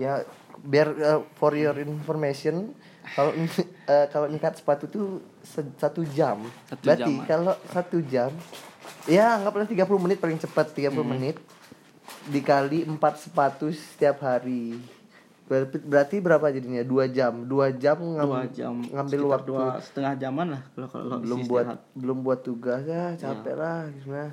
Ya 0.00 0.24
biar 0.64 0.88
eh, 0.96 1.20
for 1.36 1.52
your 1.52 1.76
information 1.76 2.72
kalau 3.12 3.36
eh, 3.92 4.06
kalau 4.08 4.24
nyikat 4.24 4.56
sepatu 4.56 4.88
tuh 4.88 5.06
se- 5.44 5.76
satu 5.76 6.00
jam. 6.08 6.40
Satu 6.64 6.80
berarti 6.80 7.12
jam, 7.12 7.28
kalau 7.28 7.54
satu 7.68 8.00
jam 8.00 8.32
ya 9.04 9.36
anggaplah 9.36 9.68
30 9.68 9.84
menit 10.00 10.16
paling 10.16 10.40
cepat 10.40 10.72
30 10.72 10.96
Hmm. 10.96 11.04
menit 11.04 11.36
dikali 12.24 12.88
empat 12.88 13.20
sepatu 13.20 13.68
setiap 13.68 14.24
hari 14.24 14.80
berarti, 15.50 16.16
berapa 16.22 16.46
jadinya? 16.54 16.82
Dua 16.86 17.04
jam. 17.10 17.44
Dua 17.44 17.74
jam 17.74 17.98
ngam- 17.98 18.30
dua 18.30 18.44
jam. 18.48 18.74
ngambil 18.78 19.20
waktu. 19.26 19.50
dua 19.50 19.66
setengah 19.82 20.14
jaman 20.16 20.46
lah 20.56 20.62
kalau 20.74 20.88
kalau 20.88 21.18
belum 21.20 21.40
buat 21.50 21.66
belum 21.98 22.18
buat 22.22 22.40
tugas 22.46 22.82
ya 22.86 23.12
capek 23.18 23.54
lah 23.58 23.90
gimana? 23.90 24.30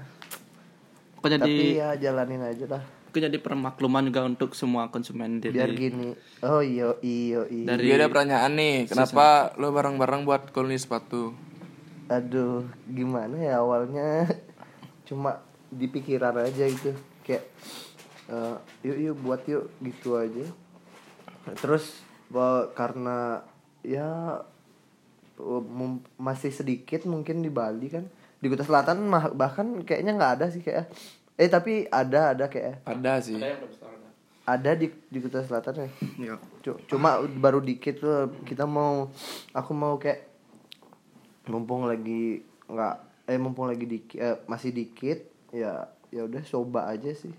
Pokoknya 1.20 1.38
jadi 1.44 1.58
tapi 1.60 1.80
ya 1.82 1.90
jalanin 2.00 2.42
aja 2.46 2.66
lah. 2.70 2.84
pokoknya 3.10 3.26
jadi 3.28 3.40
permakluman 3.42 4.04
juga 4.06 4.22
untuk 4.24 4.54
semua 4.54 4.88
konsumen 4.94 5.42
jadi 5.42 5.66
biar 5.66 5.72
gini. 5.76 6.10
Oh 6.46 6.62
iyo 6.62 7.02
iyo 7.02 7.44
iyo 7.50 7.66
dari 7.68 7.90
Dia 7.90 8.00
ada 8.00 8.08
pertanyaan 8.08 8.54
nih, 8.56 8.76
kenapa 8.88 9.52
lo 9.58 9.74
bareng-bareng 9.74 10.24
buat 10.24 10.54
koloni 10.54 10.78
sepatu? 10.80 11.34
aduh 12.10 12.66
gimana 12.90 13.38
ya 13.38 13.62
awalnya? 13.62 14.26
Cuma 15.10 15.42
di 15.70 15.86
pikiran 15.86 16.38
aja 16.38 16.66
gitu. 16.70 16.94
Kayak 17.26 17.50
eh, 18.30 18.56
yuk 18.86 18.98
yuk 18.98 19.16
buat 19.26 19.42
yuk 19.50 19.70
gitu 19.82 20.16
aja 20.16 20.46
terus 21.56 22.02
karena 22.70 23.42
ya 23.82 24.40
eh, 25.36 25.64
masih 26.16 26.52
sedikit 26.52 27.04
mungkin 27.04 27.40
di 27.40 27.50
Bali 27.50 27.88
kan 27.88 28.06
di 28.38 28.48
Kuta 28.48 28.62
Selatan 28.62 29.04
mah- 29.04 29.34
bahkan 29.34 29.82
kayaknya 29.82 30.14
nggak 30.14 30.34
ada 30.36 30.46
sih 30.48 30.60
kayak 30.60 30.88
eh 31.36 31.48
tapi 31.48 31.88
ada 31.88 32.32
ada 32.32 32.46
kayak 32.46 32.84
Ada 32.84 33.14
sih. 33.20 33.36
ada 34.46 34.72
di 34.74 34.88
di 35.06 35.20
Kuta 35.20 35.42
Selatan 35.42 35.74
ya 35.78 35.90
ya. 36.20 36.36
Cu- 36.60 36.80
cuma 36.86 37.10
baru 37.22 37.60
dikit 37.60 38.00
tuh 38.00 38.18
kita 38.44 38.64
mau 38.64 39.08
aku 39.52 39.72
mau 39.72 39.96
kayak 39.96 40.28
mumpung 41.46 41.84
lagi 41.84 42.40
nggak 42.66 42.96
eh 43.26 43.38
mumpung 43.38 43.66
lagi 43.66 43.86
dikit 43.86 44.18
eh, 44.18 44.38
masih 44.46 44.70
dikit 44.70 45.20
ya 45.50 45.86
ya 46.10 46.26
udah 46.26 46.42
coba 46.44 46.88
aja 46.88 47.10
sih 47.12 47.34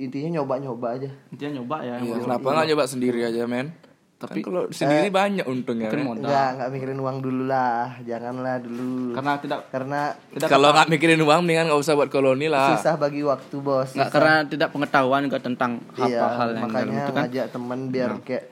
intinya 0.00 0.28
nyoba 0.34 0.54
nyoba 0.58 0.86
aja 0.92 1.10
intinya 1.28 1.52
nyoba 1.54 1.76
ya 1.80 1.94
Iya, 1.98 2.14
kenapa 2.18 2.46
nggak 2.48 2.66
nyoba 2.66 2.84
sendiri 2.86 3.20
aja, 3.22 3.44
men? 3.44 3.68
Tapi 4.16 4.40
kalau 4.40 4.68
sendiri 4.68 5.08
banyak 5.08 5.44
untungnya. 5.44 5.88
men. 5.90 6.04
modal 6.06 6.24
nggak 6.24 6.48
nggak 6.54 6.68
mikirin 6.70 6.98
uang 6.98 7.18
dulu 7.18 7.42
lah 7.46 7.96
janganlah 8.02 8.56
dulu 8.58 9.12
karena 9.12 9.32
tidak 9.38 9.60
karena 9.68 10.00
Kalau 10.42 10.68
nggak 10.70 10.88
mikirin 10.88 11.20
uang, 11.20 11.40
mendingan 11.40 11.64
nggak 11.68 11.80
usah 11.80 11.94
buat 11.94 12.08
koloni 12.08 12.44
lah. 12.46 12.74
susah 12.74 12.96
bagi 12.96 13.20
waktu 13.22 13.56
bos 13.58 13.88
nggak 13.90 14.08
karena 14.08 14.34
tidak 14.44 14.68
pengetahuan 14.70 15.24
juga 15.24 15.38
tentang 15.38 15.80
iya 15.98 16.16
apa 16.18 16.26
hal 16.34 16.48
yang 16.50 16.56
dalam 16.58 16.64
makanya 16.66 16.96
itu 16.98 17.10
kan 17.10 17.22
ngajak 17.24 17.46
teman 17.50 17.80
biar 17.88 18.10
kayak 18.22 18.44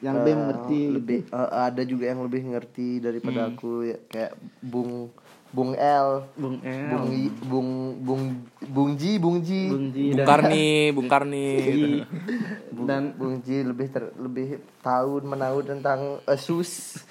Yang 0.00 0.14
eh, 0.14 0.18
lebih 0.18 0.34
mengerti 0.34 0.80
lebih 0.90 1.20
eh, 1.30 1.50
ada 1.62 1.82
juga 1.84 2.04
yang 2.06 2.20
lebih 2.20 2.40
ngerti 2.48 2.88
daripada 2.98 3.40
Hmm. 3.42 3.50
aku 3.52 3.70
ya, 3.84 3.96
kayak 4.04 4.32
bung 4.60 5.12
bung 5.52 5.76
L 5.76 6.24
Bung 6.32 6.56
El 6.58 6.88
Bung 6.88 7.06
I- 7.08 7.34
Bung 7.44 7.68
Bung 8.00 8.22
Bung 8.64 8.90
Ji 8.96 9.20
Bung 9.20 9.38
Ji 9.38 9.68
Bung 9.68 9.88
Ji 9.88 10.04
Bung 10.08 10.16
dan 10.16 10.26
Karni, 10.26 10.68
Bung 10.90 11.06
Karni. 11.06 11.48
Bung, 12.72 12.86
dan 12.88 13.02
Bung 13.12 13.36
Ji 13.38 13.60
lebih 13.60 13.86
ter, 13.86 14.08
lebih 14.16 14.46
tahu 14.80 15.20
menahu 15.22 15.60
tentang 15.60 16.18
Asus. 16.24 17.04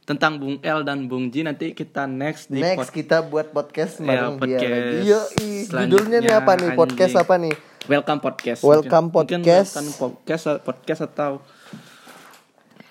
tentang 0.00 0.38
Bung 0.38 0.58
El 0.60 0.82
dan 0.82 1.06
Bung 1.06 1.28
Ji 1.28 1.42
nanti 1.42 1.70
kita 1.70 2.02
next 2.04 2.46
di 2.46 2.58
Next 2.58 2.78
pod- 2.80 2.94
kita 2.94 3.16
buat 3.22 3.50
podcast 3.50 3.98
Ya, 3.98 4.06
bareng 4.08 4.34
dia 4.40 4.58
lagi. 4.58 4.96
Yo, 5.04 5.20
judulnya 5.68 6.18
nih 6.18 6.34
apa 6.34 6.52
nih? 6.56 6.74
Podcast 6.74 7.14
anjing. 7.14 7.22
apa 7.22 7.34
nih? 7.38 7.54
Welcome 7.86 8.20
podcast. 8.20 8.60
Welcome 8.60 9.06
Mungkin- 9.08 9.42
podcast. 9.42 9.72
Mungkin 9.72 9.86
welcome 9.88 10.14
podcast 10.16 10.44
podcast 10.62 11.00
atau 11.04 11.30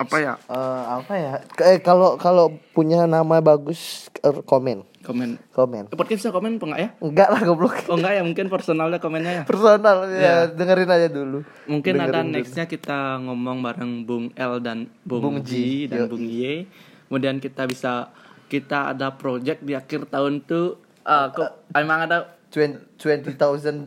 apa 0.00 0.16
ya? 0.16 0.32
Eh, 0.48 0.82
apa 0.96 1.12
ya? 1.12 1.32
Eh 1.68 1.78
kalau 1.78 2.16
kalau 2.16 2.56
punya 2.72 3.04
nama 3.04 3.36
bagus 3.38 4.08
eh, 4.18 4.40
komen, 4.42 4.88
Komen. 5.00 5.36
komen. 5.52 5.92
Podcast 5.92 6.24
bisa 6.24 6.32
komen 6.32 6.56
apa 6.56 6.64
enggak 6.66 6.80
ya? 6.80 6.88
Enggak 6.98 7.28
lah 7.28 7.40
goblok. 7.44 7.76
Oh 7.86 8.00
enggak 8.00 8.16
ya, 8.16 8.22
mungkin 8.24 8.48
personalnya 8.48 8.96
komennya 8.96 9.32
ya. 9.32 9.44
Personal 9.44 10.08
ya, 10.08 10.48
dengerin 10.48 10.88
aja 10.88 11.08
dulu. 11.08 11.44
Mungkin 11.68 11.92
ada 11.94 12.08
Dengerin 12.16 12.26
dulu. 12.26 12.36
nextnya 12.40 12.64
kita 12.64 12.98
ngomong 13.20 13.60
bareng 13.60 13.92
Bung 14.04 14.32
L 14.32 14.56
dan 14.58 14.88
Bung, 15.04 15.20
Bung 15.20 15.38
Ji 15.44 15.84
Ji, 15.84 15.92
dan 15.92 16.04
yoi. 16.04 16.08
Bung 16.08 16.24
Y. 16.24 16.64
Kemudian 17.06 17.36
kita 17.36 17.68
bisa 17.68 18.08
kita 18.48 18.92
ada 18.92 19.12
project 19.12 19.60
di 19.60 19.76
akhir 19.76 20.08
tahun 20.08 20.42
tuh 20.42 20.80
eh, 21.02 21.26
kok 21.28 21.70
emang 21.72 22.08
ada 22.08 22.40
20 22.48 22.98
20,000 22.98 23.38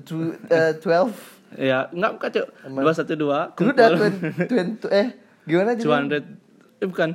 to 0.08 0.16
eh, 0.48 0.72
12 0.80 1.60
ya 1.60 1.86
enggak 1.92 2.12
bukan 2.16 2.30
cuk 2.32 2.48
212 2.66 3.60
Dulu 3.60 3.70
udah 3.70 3.88
20, 3.92 4.88
20 4.88 4.88
eh 4.96 5.08
gimana 5.44 5.72
jadi? 5.74 5.84
200 5.84 6.24
eh 6.78 6.88
bukan 6.88 7.10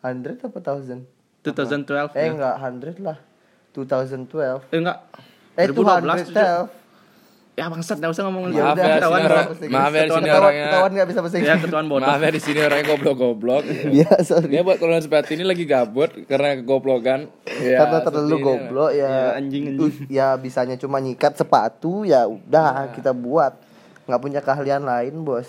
100 0.00 0.36
apa 0.42 0.58
1000? 0.60 1.04
2012 1.42 2.12
Eh 2.12 2.18
ya. 2.18 2.30
enggak 2.30 2.54
100 2.58 3.00
lah 3.00 3.18
2012 3.70 4.60
Eh 4.66 4.78
enggak 4.78 4.98
Eh 5.52 5.66
2012 5.66 5.72
tuh, 5.72 5.84
Cuk. 6.26 6.68
212 6.70 6.78
Ya 7.52 7.66
bangsat 7.66 7.96
enggak 7.98 8.12
usah 8.14 8.24
ngomong 8.24 8.42
Ya 8.48 8.62
Maaf 8.62 8.78
ya, 8.78 8.86
ketahuan 8.94 9.20
maaf 9.20 9.92
ya, 9.92 10.00
di 10.00 10.08
sini 10.08 10.16
Ketahuan- 10.22 10.32
orangnya- 10.38 10.64
ketahuan 10.66 10.90
nggak 10.90 11.08
bisa 11.08 11.18
bahasa 11.18 11.34
ya 11.34 11.40
Inggris 11.42 11.60
ketuaan 11.62 11.86
bodoh. 11.86 12.06
Maaf 12.06 12.20
ya 12.20 12.30
di 12.30 12.40
sini 12.40 12.58
orangnya 12.58 12.86
goblok-goblok. 12.88 13.62
Iya 13.96 14.10
sorry 14.22 14.48
Dia 14.48 14.62
buat 14.62 14.76
koloni 14.76 15.00
sepatu 15.00 15.30
ini 15.30 15.44
lagi 15.44 15.64
gabut 15.64 16.10
karena 16.24 16.48
kegoblokan. 16.56 17.20
Ya, 17.58 17.76
Karena 17.78 17.98
terlalu 18.00 18.28
seperti 18.30 18.44
goblok 18.46 18.90
ya 18.90 19.00
Ya, 19.02 19.12
anjing, 19.34 19.62
anjing. 19.68 19.92
Ya 20.08 20.28
bisanya 20.34 20.76
cuma 20.76 20.96
nyikat 20.98 21.32
sepatu 21.34 22.02
Ya 22.02 22.24
udah 22.24 22.68
kita 22.90 23.12
buat 23.12 23.52
nggak 24.10 24.22
punya 24.22 24.40
keahlian 24.42 24.82
lain 24.82 25.22
bos 25.22 25.46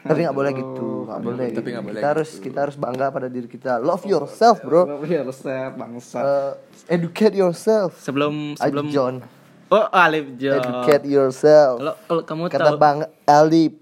Tapi 0.00 0.26
nggak 0.26 0.36
boleh 0.36 0.52
gitu 0.52 0.88
nggak 1.06 1.20
boleh 1.22 1.46
tapi 1.48 1.58
gitu. 1.60 1.68
nggak 1.70 1.84
boleh 1.86 2.00
Kita 2.00 2.08
harus 2.10 2.30
kita 2.42 2.58
harus 2.66 2.76
bangga 2.76 3.06
pada 3.14 3.28
diri 3.30 3.46
kita 3.46 3.78
Love 3.78 4.04
yourself 4.04 4.58
bro 4.66 4.82
Ya 5.06 5.22
resep 5.22 5.70
bangsat. 5.78 6.22
Eh, 6.22 6.52
Educate 6.98 7.36
yourself 7.38 7.94
sebelum 8.02 8.58
sebelum 8.58 8.90
John 8.90 9.22
Oh, 9.70 9.86
Alif 9.94 10.34
John. 10.34 10.58
Educate 10.58 11.06
yourself 11.06 11.78
Kalau 11.78 11.94
kalau 12.10 12.22
kamu 12.26 12.42
Kata 12.50 12.64
tahu 12.66 12.76
Bang 12.76 12.98
Alip 13.24 13.78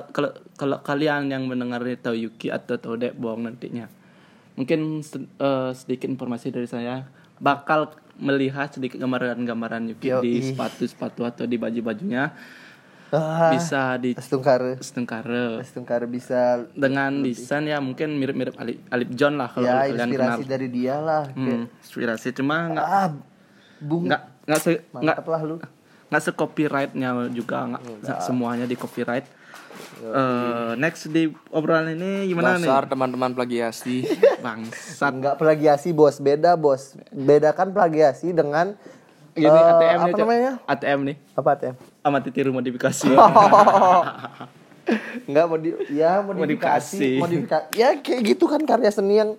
kalau 0.00 0.30
kalau 0.56 0.78
kalian 0.80 1.28
yang 1.28 1.44
mendengar 1.44 1.84
tahu 2.00 2.16
Yuki 2.16 2.48
atau 2.48 2.78
tahu 2.80 2.96
Dek 2.96 3.18
bohong 3.18 3.44
nantinya. 3.50 3.90
Mungkin 4.56 5.02
eh, 5.02 5.70
sedikit 5.76 6.08
informasi 6.08 6.48
dari 6.48 6.68
saya 6.68 7.04
bakal 7.42 7.92
melihat 8.20 8.70
sedikit 8.70 9.02
gambaran-gambaran 9.02 9.96
Yuki 9.96 10.08
Yoi. 10.12 10.22
di 10.22 10.32
sepatu-sepatu 10.52 11.26
atau 11.26 11.44
di 11.48 11.58
baju-bajunya 11.58 12.30
ah, 13.12 13.52
bisa 13.52 13.94
di 13.96 14.16
Astungkare 14.16 14.80
setengkara 14.80 15.60
Astungkare 15.60 16.04
bisa 16.04 16.64
dengan 16.72 17.20
desain 17.20 17.62
ya 17.62 17.78
mungkin 17.78 18.16
mirip-mirip 18.16 18.56
Alip, 18.56 18.82
Alip 18.88 19.10
John 19.12 19.36
lah 19.36 19.48
kalau 19.48 19.64
Ya 19.64 19.84
kalian 19.84 20.08
kenal. 20.10 20.36
inspirasi 20.36 20.44
dari 20.44 20.68
dia 20.68 20.96
lah 20.96 21.24
Hmm, 21.30 21.68
inspirasi 21.78 22.32
cuma 22.32 22.56
nggak 22.68 22.86
Ah 22.86 23.08
Bung 23.78 24.08
nggak 24.08 24.22
nggak 24.42 24.60
se, 24.60 24.70
nggak 24.90 25.16
lah 25.22 25.42
lu 25.42 25.54
nggak 26.08 26.20
se 26.20 26.30
copyrightnya 26.32 27.10
juga 27.30 27.68
nggak 27.68 27.82
nggak 28.00 28.18
semuanya 28.20 28.64
di 28.64 28.74
copyright. 28.74 29.24
Eh, 30.02 30.72
next 30.76 31.08
di 31.08 31.24
obrolan 31.48 31.88
ini 31.90 32.28
gimana 32.28 32.58
Dasar 32.58 32.84
teman-teman 32.84 33.32
plagiasi. 33.32 34.04
nih? 34.04 34.18
Bangsat. 34.44 35.08
Enggak 35.08 35.38
plagiasi 35.38 35.90
bos, 35.90 36.18
beda 36.18 36.54
bos. 36.54 36.98
Bedakan 37.08 37.72
plagiasi 37.72 38.34
dengan 38.34 38.76
Gini 39.32 39.48
eh, 39.48 39.64
ATM 39.66 39.98
apa 39.98 40.06
nih, 40.06 40.20
namanya? 40.20 40.52
ATM 40.66 41.00
nih. 41.02 41.16
Apa 41.32 41.48
ATM? 41.56 41.74
Amati 42.02 42.28
tiru 42.28 42.50
modifikasi. 42.50 43.08
Enggak 45.24 45.44
mau 45.48 45.56
di 45.56 45.70
ya 45.90 46.20
Modifikasi. 46.20 47.00
modifikasi, 47.00 47.10
modifikasi. 47.18 47.66
Ya 47.72 47.88
kayak 47.96 48.20
gitu 48.26 48.44
kan 48.44 48.60
karya 48.62 48.90
seni 48.90 49.16
yang 49.16 49.32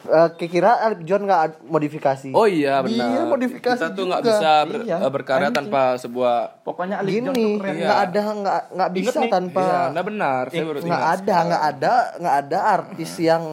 eh 0.00 0.28
kira 0.40 0.80
Alip 0.80 1.02
John 1.02 1.24
nggak 1.24 1.66
modifikasi. 1.66 2.30
Oh 2.32 2.46
iya 2.46 2.80
benar. 2.80 3.04
Iya, 3.04 3.20
modifikasi 3.26 3.76
Kita 3.76 3.92
tuh 3.92 4.04
nggak 4.06 4.22
bisa 4.22 4.50
ber- 4.64 4.82
Iya. 4.82 4.96
eh, 4.96 5.10
berkarya 5.12 5.50
tanpa 5.50 5.98
sebuah 5.98 6.62
Pokoknya 6.62 6.96
Alip 6.98 7.10
John 7.20 7.34
tuh 7.34 7.52
keren. 7.58 7.74
nggak 7.76 8.00
ada 8.00 8.20
nggak 8.32 8.60
nggak 8.70 8.90
bisa 8.94 9.18
nih, 9.18 9.28
tanpa 9.28 9.60
Iya, 9.60 9.80
nah 9.90 10.02
benar. 10.02 10.42
Saya 10.48 10.64
baru 10.64 10.78
nggak 10.80 11.04
ada 11.14 11.36
nggak 11.44 11.64
ada 11.68 11.92
nggak 12.16 12.36
ada 12.38 12.58
artis 12.70 13.12
yang 13.18 13.44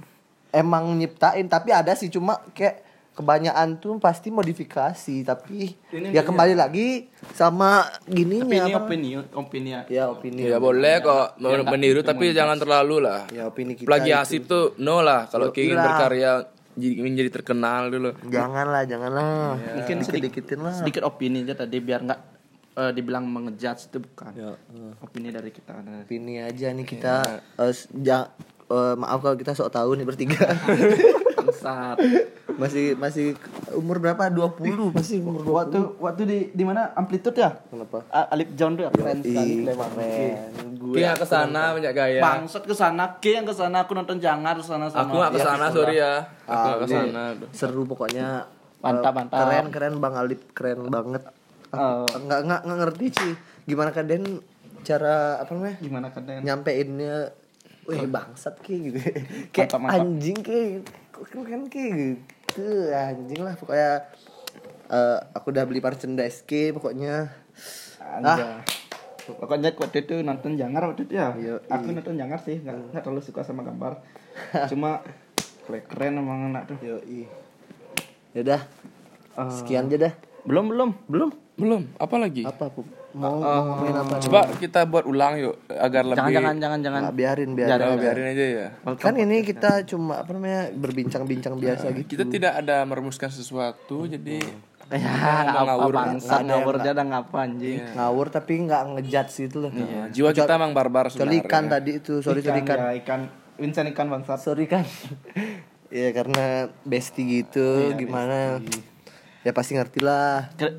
emang 0.52 0.84
nyiptain 0.94 1.46
tapi 1.46 1.70
ada 1.70 1.92
sih 1.92 2.08
cuma 2.08 2.42
kayak 2.50 2.85
kebanyakan 3.16 3.68
tuh 3.76 3.96
pasti 3.96 4.28
modifikasi 4.28 5.16
tapi 5.22 5.72
Ini 5.88 6.12
ya 6.12 6.20
kembali 6.20 6.52
lagi 6.52 7.08
sama 7.32 7.80
Tapi 7.80 8.12
gininya 8.14 8.44
ini 8.62 8.70
apa 8.70 8.84
opini, 8.84 9.08
opini 9.16 9.68
ya. 9.70 9.80
ya 9.88 10.04
opini 10.06 10.44
Ya 10.44 10.58
boleh 10.58 11.00
kok 11.00 11.40
mau 11.40 11.56
meniru 11.66 12.00
tapi 12.00 12.30
jangan 12.30 12.54
terlalu 12.54 13.00
lah. 13.00 13.24
ya 13.30 13.48
opini 13.48 13.72
kita 13.72 13.88
Plagiasi 13.88 14.44
tuh 14.44 14.76
no 14.78 15.00
lah 15.00 15.24
kalau 15.26 15.48
ingin 15.50 15.74
lah. 15.74 15.84
berkarya 15.88 16.32
jadi 16.76 16.92
ingin 16.94 17.12
jadi 17.16 17.30
terkenal 17.32 17.88
dulu. 17.88 18.12
janganlah 18.22 18.84
janganlah 18.84 19.56
Mungkin 19.74 19.96
dikit 19.98 20.20
dikitin 20.20 20.60
lah 20.60 20.76
Sedikit 20.76 21.02
opini 21.02 21.40
aja 21.40 21.56
tadi 21.56 21.80
biar 21.80 22.04
nggak 22.04 22.20
eh, 22.76 22.92
dibilang 22.92 23.24
mengejudge 23.24 23.88
itu 23.88 23.98
bukan. 23.98 24.28
Ya, 24.30 24.52
Opini 25.00 25.32
dari 25.32 25.48
kita. 25.48 25.72
Opini 26.04 26.36
aja 26.38 26.68
nih 26.68 26.84
kita 26.84 27.24
eh, 27.56 27.72
s- 27.72 27.88
ja- 27.96 28.28
eh, 28.66 28.94
maaf 28.94 29.18
kalau 29.18 29.34
kita 29.34 29.50
sok 29.50 29.72
tahu 29.72 29.94
nih 29.94 30.04
bertiga 30.04 30.44
bangsat. 31.66 31.96
Masih 32.56 32.94
masih 32.94 33.26
umur 33.72 33.98
berapa? 33.98 34.30
20 34.30 34.94
masih 34.94 35.18
umur 35.20 35.42
20. 35.42 35.52
Waktu 35.52 35.78
waktu 35.98 36.22
di 36.24 36.38
di 36.52 36.64
mana 36.64 36.94
amplitude 36.94 37.36
ya? 37.36 37.50
Kenapa? 37.66 38.06
A- 38.08 38.28
Alip 38.30 38.54
John 38.54 38.74
tuh 38.74 38.86
ya 38.86 38.90
keren 38.90 39.18
sekali. 39.20 39.66
Gue 40.76 41.02
ke 41.02 41.26
sana 41.26 41.74
banyak 41.74 41.92
gaya. 41.92 42.20
Bangsat 42.22 42.62
ke 42.62 42.72
sana, 42.72 43.18
ke 43.18 43.30
yang 43.32 43.44
ke 43.44 43.52
sana 43.52 43.82
aku 43.82 43.92
nonton 43.92 44.16
jangar 44.16 44.54
ke 44.54 44.64
sana 44.64 44.86
sama. 44.86 45.04
Aku 45.04 45.14
gak 45.18 45.32
ke 45.34 45.40
sana, 45.40 45.64
sorry 45.68 45.98
ya. 45.98 46.22
Aku 46.44 46.54
Ah, 46.54 46.66
gak 46.72 46.78
ke 46.78 46.86
sana. 46.88 47.22
Seru 47.50 47.82
pokoknya. 47.84 48.46
Mantap, 48.78 49.10
Eh, 49.10 49.16
mantap. 49.16 49.38
Keren 49.42 49.66
keren 49.68 49.94
Bang 49.98 50.14
Alip, 50.14 50.40
keren 50.52 50.86
banget. 50.86 51.26
Ah, 51.68 52.02
Oh. 52.02 52.06
Nggak 52.06 52.40
nggak 52.46 52.60
nggak 52.62 52.78
ngerti 52.78 53.06
sih 53.10 53.32
gimana 53.66 53.90
kalian 53.90 54.38
cara 54.80 55.42
apa 55.42 55.50
namanya? 55.50 55.76
Gimana 55.76 56.06
kalian? 56.08 56.40
Nyampeinnya 56.40 57.34
Wih 57.84 58.02
bangsat 58.04 58.58
kayak 58.60 58.80
gitu 58.84 58.98
Kayak 59.50 59.70
Mantap, 59.70 59.78
mantap. 59.80 59.94
anjing 60.00 60.38
kayak 60.40 60.66
Kan 60.66 60.82
kan 61.16 61.60
kayak 61.66 62.20
gitu 62.50 62.64
Anjing 62.90 63.40
lah 63.40 63.54
pokoknya 63.54 63.90
eh, 64.86 65.18
Aku 65.32 65.50
udah 65.50 65.64
beli 65.64 65.80
merchandise 65.80 66.44
ke 66.44 66.70
pokoknya 66.70 67.32
Anja. 67.98 68.62
Pokoknya 69.26 69.74
waktu 69.74 70.06
itu 70.06 70.22
nonton 70.22 70.54
jangar 70.54 70.86
waktu 70.86 71.04
itu 71.04 71.18
ya. 71.18 71.34
Iya, 71.34 71.58
Aku 71.66 71.90
nonton 71.90 72.14
jangar 72.14 72.38
sih, 72.38 72.62
nggak 72.62 72.94
nggak 72.94 73.02
terlalu 73.02 73.18
suka 73.18 73.42
sama 73.42 73.66
gambar. 73.66 73.98
Cuma 74.70 75.02
keren- 75.66 75.86
keren 75.90 76.14
emang 76.16 76.54
anak 76.54 76.70
tuh. 76.70 76.78
Yoi 76.80 77.26
Yaudah 78.32 78.62
Eh, 79.36 79.52
Sekian 79.52 79.84
aja 79.84 80.08
dah 80.08 80.14
Belum 80.46 80.70
belum 80.70 80.90
belum. 81.10 81.30
Belum, 81.56 81.82
apa 81.96 82.16
lagi? 82.16 82.44
Apa 82.44 82.68
Pup? 82.70 82.86
Mau, 83.16 83.40
mau 83.40 83.64
ngomongin 83.64 83.94
apa? 83.96 84.14
Coba 84.20 84.40
kita 84.60 84.84
buat 84.84 85.08
ulang 85.08 85.40
yuk 85.40 85.56
agar 85.72 86.04
lebih 86.04 86.20
Jangan 86.20 86.32
jangan 86.36 86.56
jangan 86.60 86.78
jangan. 86.84 87.00
Nggak, 87.00 87.16
biarin 87.16 87.50
biarin 87.56 87.80
Oh, 87.88 87.96
biarin 87.96 88.26
aja 88.36 88.44
ya. 88.44 88.68
Kan 89.00 89.14
ini 89.16 89.40
kita 89.40 89.88
cuma 89.88 90.20
apa 90.20 90.30
namanya 90.36 90.68
berbincang-bincang 90.76 91.56
biasa 91.56 91.96
gitu. 91.96 92.12
Kita 92.12 92.28
tidak 92.28 92.52
ada 92.60 92.84
merumuskan 92.84 93.32
sesuatu, 93.32 94.04
jadi 94.04 94.44
Ya, 94.86 95.42
apa 95.50 95.66
ngawur. 95.66 95.98
bangsa 95.98 96.46
ngawur 96.46 96.78
ada 96.78 97.02
ngapa 97.02 97.42
anjing. 97.42 97.82
Ngawur 97.98 98.30
tapi 98.30 98.62
nggak 98.62 98.82
ngejudge 98.94 99.50
gitu 99.50 99.66
loh. 99.66 99.74
ya, 99.74 100.06
jiwa 100.14 100.30
kita 100.30 100.54
emang 100.54 100.78
barbar 100.78 101.10
sebenarnya. 101.10 101.42
ikan 101.42 101.64
tadi 101.66 101.90
itu, 101.98 102.22
sorry 102.22 102.38
sorry 102.38 102.62
ikan, 102.62 102.62
ikan. 102.62 102.78
ya, 102.78 102.90
ikan 103.02 103.20
Vincent 103.58 103.88
ikan 103.90 104.06
bangsat. 104.06 104.38
Sorry 104.38 104.70
kan. 104.70 104.86
ya 105.90 106.14
karena 106.14 106.70
bestie 106.86 107.42
gitu 107.42 107.98
gimana. 107.98 108.62
Ya 109.42 109.50
pasti 109.50 109.74
ngerti 109.74 110.06
lah. 110.06 110.54
Ke, 110.54 110.78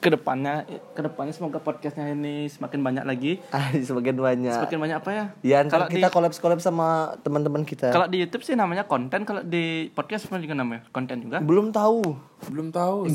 ke 0.00 0.08
depannya 0.08 0.64
ke 0.96 1.00
depannya 1.04 1.28
semoga 1.30 1.60
podcastnya 1.60 2.08
ini 2.08 2.48
semakin 2.48 2.80
banyak 2.80 3.04
lagi. 3.04 3.32
Ah, 3.52 3.68
semakin 3.70 4.16
banyak. 4.16 4.54
Semakin 4.56 4.78
banyak 4.80 4.96
apa 4.96 5.10
ya? 5.12 5.24
Ya 5.44 5.58
kalau 5.68 5.84
kita 5.86 6.08
collab-collab 6.08 6.56
sama 6.58 7.14
teman-teman 7.20 7.68
kita. 7.68 7.92
kalau 7.92 8.08
di 8.08 8.24
YouTube 8.24 8.40
sih 8.40 8.56
namanya 8.56 8.88
konten, 8.88 9.28
kalau 9.28 9.44
di 9.44 9.92
podcast 9.92 10.24
apa 10.26 10.40
juga 10.40 10.56
namanya? 10.56 10.88
Konten 10.88 11.20
juga. 11.20 11.44
Belum 11.44 11.68
tahu. 11.68 12.16
Belum 12.48 12.72
tahu. 12.72 13.12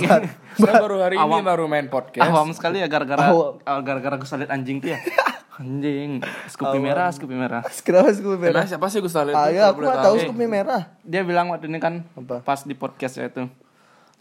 Saya 0.55 0.77
baru 0.77 1.01
hari 1.01 1.17
ini 1.17 1.41
baru 1.41 1.65
main 1.65 1.89
podcast. 1.89 2.29
Awam 2.29 2.53
sekali 2.53 2.77
ya 2.77 2.87
gara-gara 2.87 3.33
Awam. 3.33 3.57
ah, 3.65 3.81
gara-gara 3.81 4.15
gue 4.15 4.29
salit 4.29 4.47
anjing 4.47 4.77
tuh 4.77 4.93
ya. 4.93 5.01
Anjing, 5.55 6.19
Scoopy 6.51 6.83
merah, 6.83 7.07
Scoopy 7.15 7.31
merah. 7.31 7.63
Kenapa 7.87 8.11
Scoopy 8.11 8.35
merah? 8.35 8.67
Emang 8.67 8.75
siapa 8.75 8.91
sih 8.91 8.99
Gus 8.99 9.15
Talib? 9.15 9.31
Ayo 9.31 9.63
aku 9.71 9.87
nggak 9.87 10.03
tahu 10.03 10.15
Scoopy 10.19 10.45
merah. 10.51 10.99
Dia 10.99 11.23
bilang 11.23 11.47
waktu 11.47 11.71
ini 11.71 11.79
kan 11.79 12.03
Apa? 12.11 12.43
pas 12.43 12.67
di 12.67 12.75
podcast 12.75 13.15
ya 13.15 13.31
itu. 13.31 13.47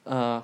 eh, 0.07 0.39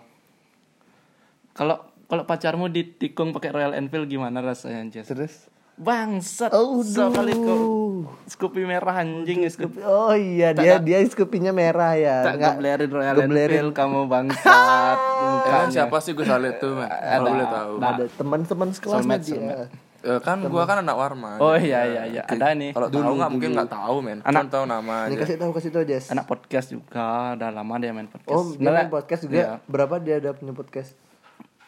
kalau 1.55 1.90
kalau 2.11 2.23
pacarmu 2.25 2.67
ditikung 2.67 3.31
pakai 3.31 3.51
Royal 3.51 3.73
Enfield 3.73 4.05
gimana 4.05 4.43
rasanya, 4.43 4.83
Jess? 4.91 5.09
Terus 5.09 5.35
Bangsat. 5.81 6.53
Oh, 6.53 6.85
sekali 6.85 7.33
kok 7.33 7.41
duh. 7.41 8.05
Scoopy 8.27 8.69
merah 8.69 9.01
anjing 9.01 9.41
Scoopy. 9.47 9.81
Oh 9.81 10.13
iya 10.13 10.53
dia 10.53 10.77
dia 10.77 11.01
Scoopy-nya 11.03 11.55
merah 11.55 11.97
ya. 11.97 12.21
Tak 12.21 12.37
Nggak- 12.37 12.53
geblerin 12.53 12.91
Royal 12.91 13.15
geblerin. 13.17 13.49
Enfield 13.49 13.73
kamu 13.73 14.01
bangsat. 14.13 14.99
Emang 15.41 15.71
siapa 15.71 15.97
sih 15.99 16.13
Gus 16.13 16.29
Talib 16.29 16.61
tuh, 16.61 16.77
man? 16.77 16.85
Kalau 16.85 17.31
boleh 17.33 17.49
tahu. 17.49 17.73
ada 17.81 18.05
teman-teman 18.13 18.69
sekelasnya 18.71 19.01
Soulmate, 19.01 19.25
dia. 19.25 19.33
soulmate. 19.33 19.89
Eh, 20.01 20.17
kan 20.19 20.41
gua 20.43 20.65
kan 20.65 20.81
anak 20.81 20.97
Warma. 20.97 21.37
Oh 21.39 21.53
iya 21.55 21.85
iya 21.87 22.03
iya, 22.07 22.23
ada 22.25 22.53
nih. 22.53 22.73
Kalau 22.73 22.89
tahu 22.89 23.17
nggak 23.17 23.31
mungkin 23.31 23.51
nggak 23.55 23.69
tahu, 23.71 23.97
men. 24.01 24.19
Cuma 24.21 24.45
tahu 24.47 24.65
nama 24.65 24.97
Ini 25.07 25.13
aja. 25.13 25.21
kasih 25.23 25.37
tahu 25.39 25.51
kasih 25.53 25.71
tahu 25.71 25.85
Jess. 25.85 26.09
Anak 26.09 26.25
podcast 26.25 26.69
juga, 26.69 27.37
udah 27.37 27.49
lama 27.51 27.75
dia 27.77 27.89
main 27.91 28.05
podcast. 28.05 28.33
Oh, 28.33 28.53
dia 28.53 28.69
main 28.69 28.89
podcast 28.89 29.21
juga. 29.25 29.37
Iya. 29.37 29.49
Berapa 29.65 29.97
dia 29.97 30.17
ada 30.17 30.33
punya 30.33 30.53
podcast? 30.53 30.93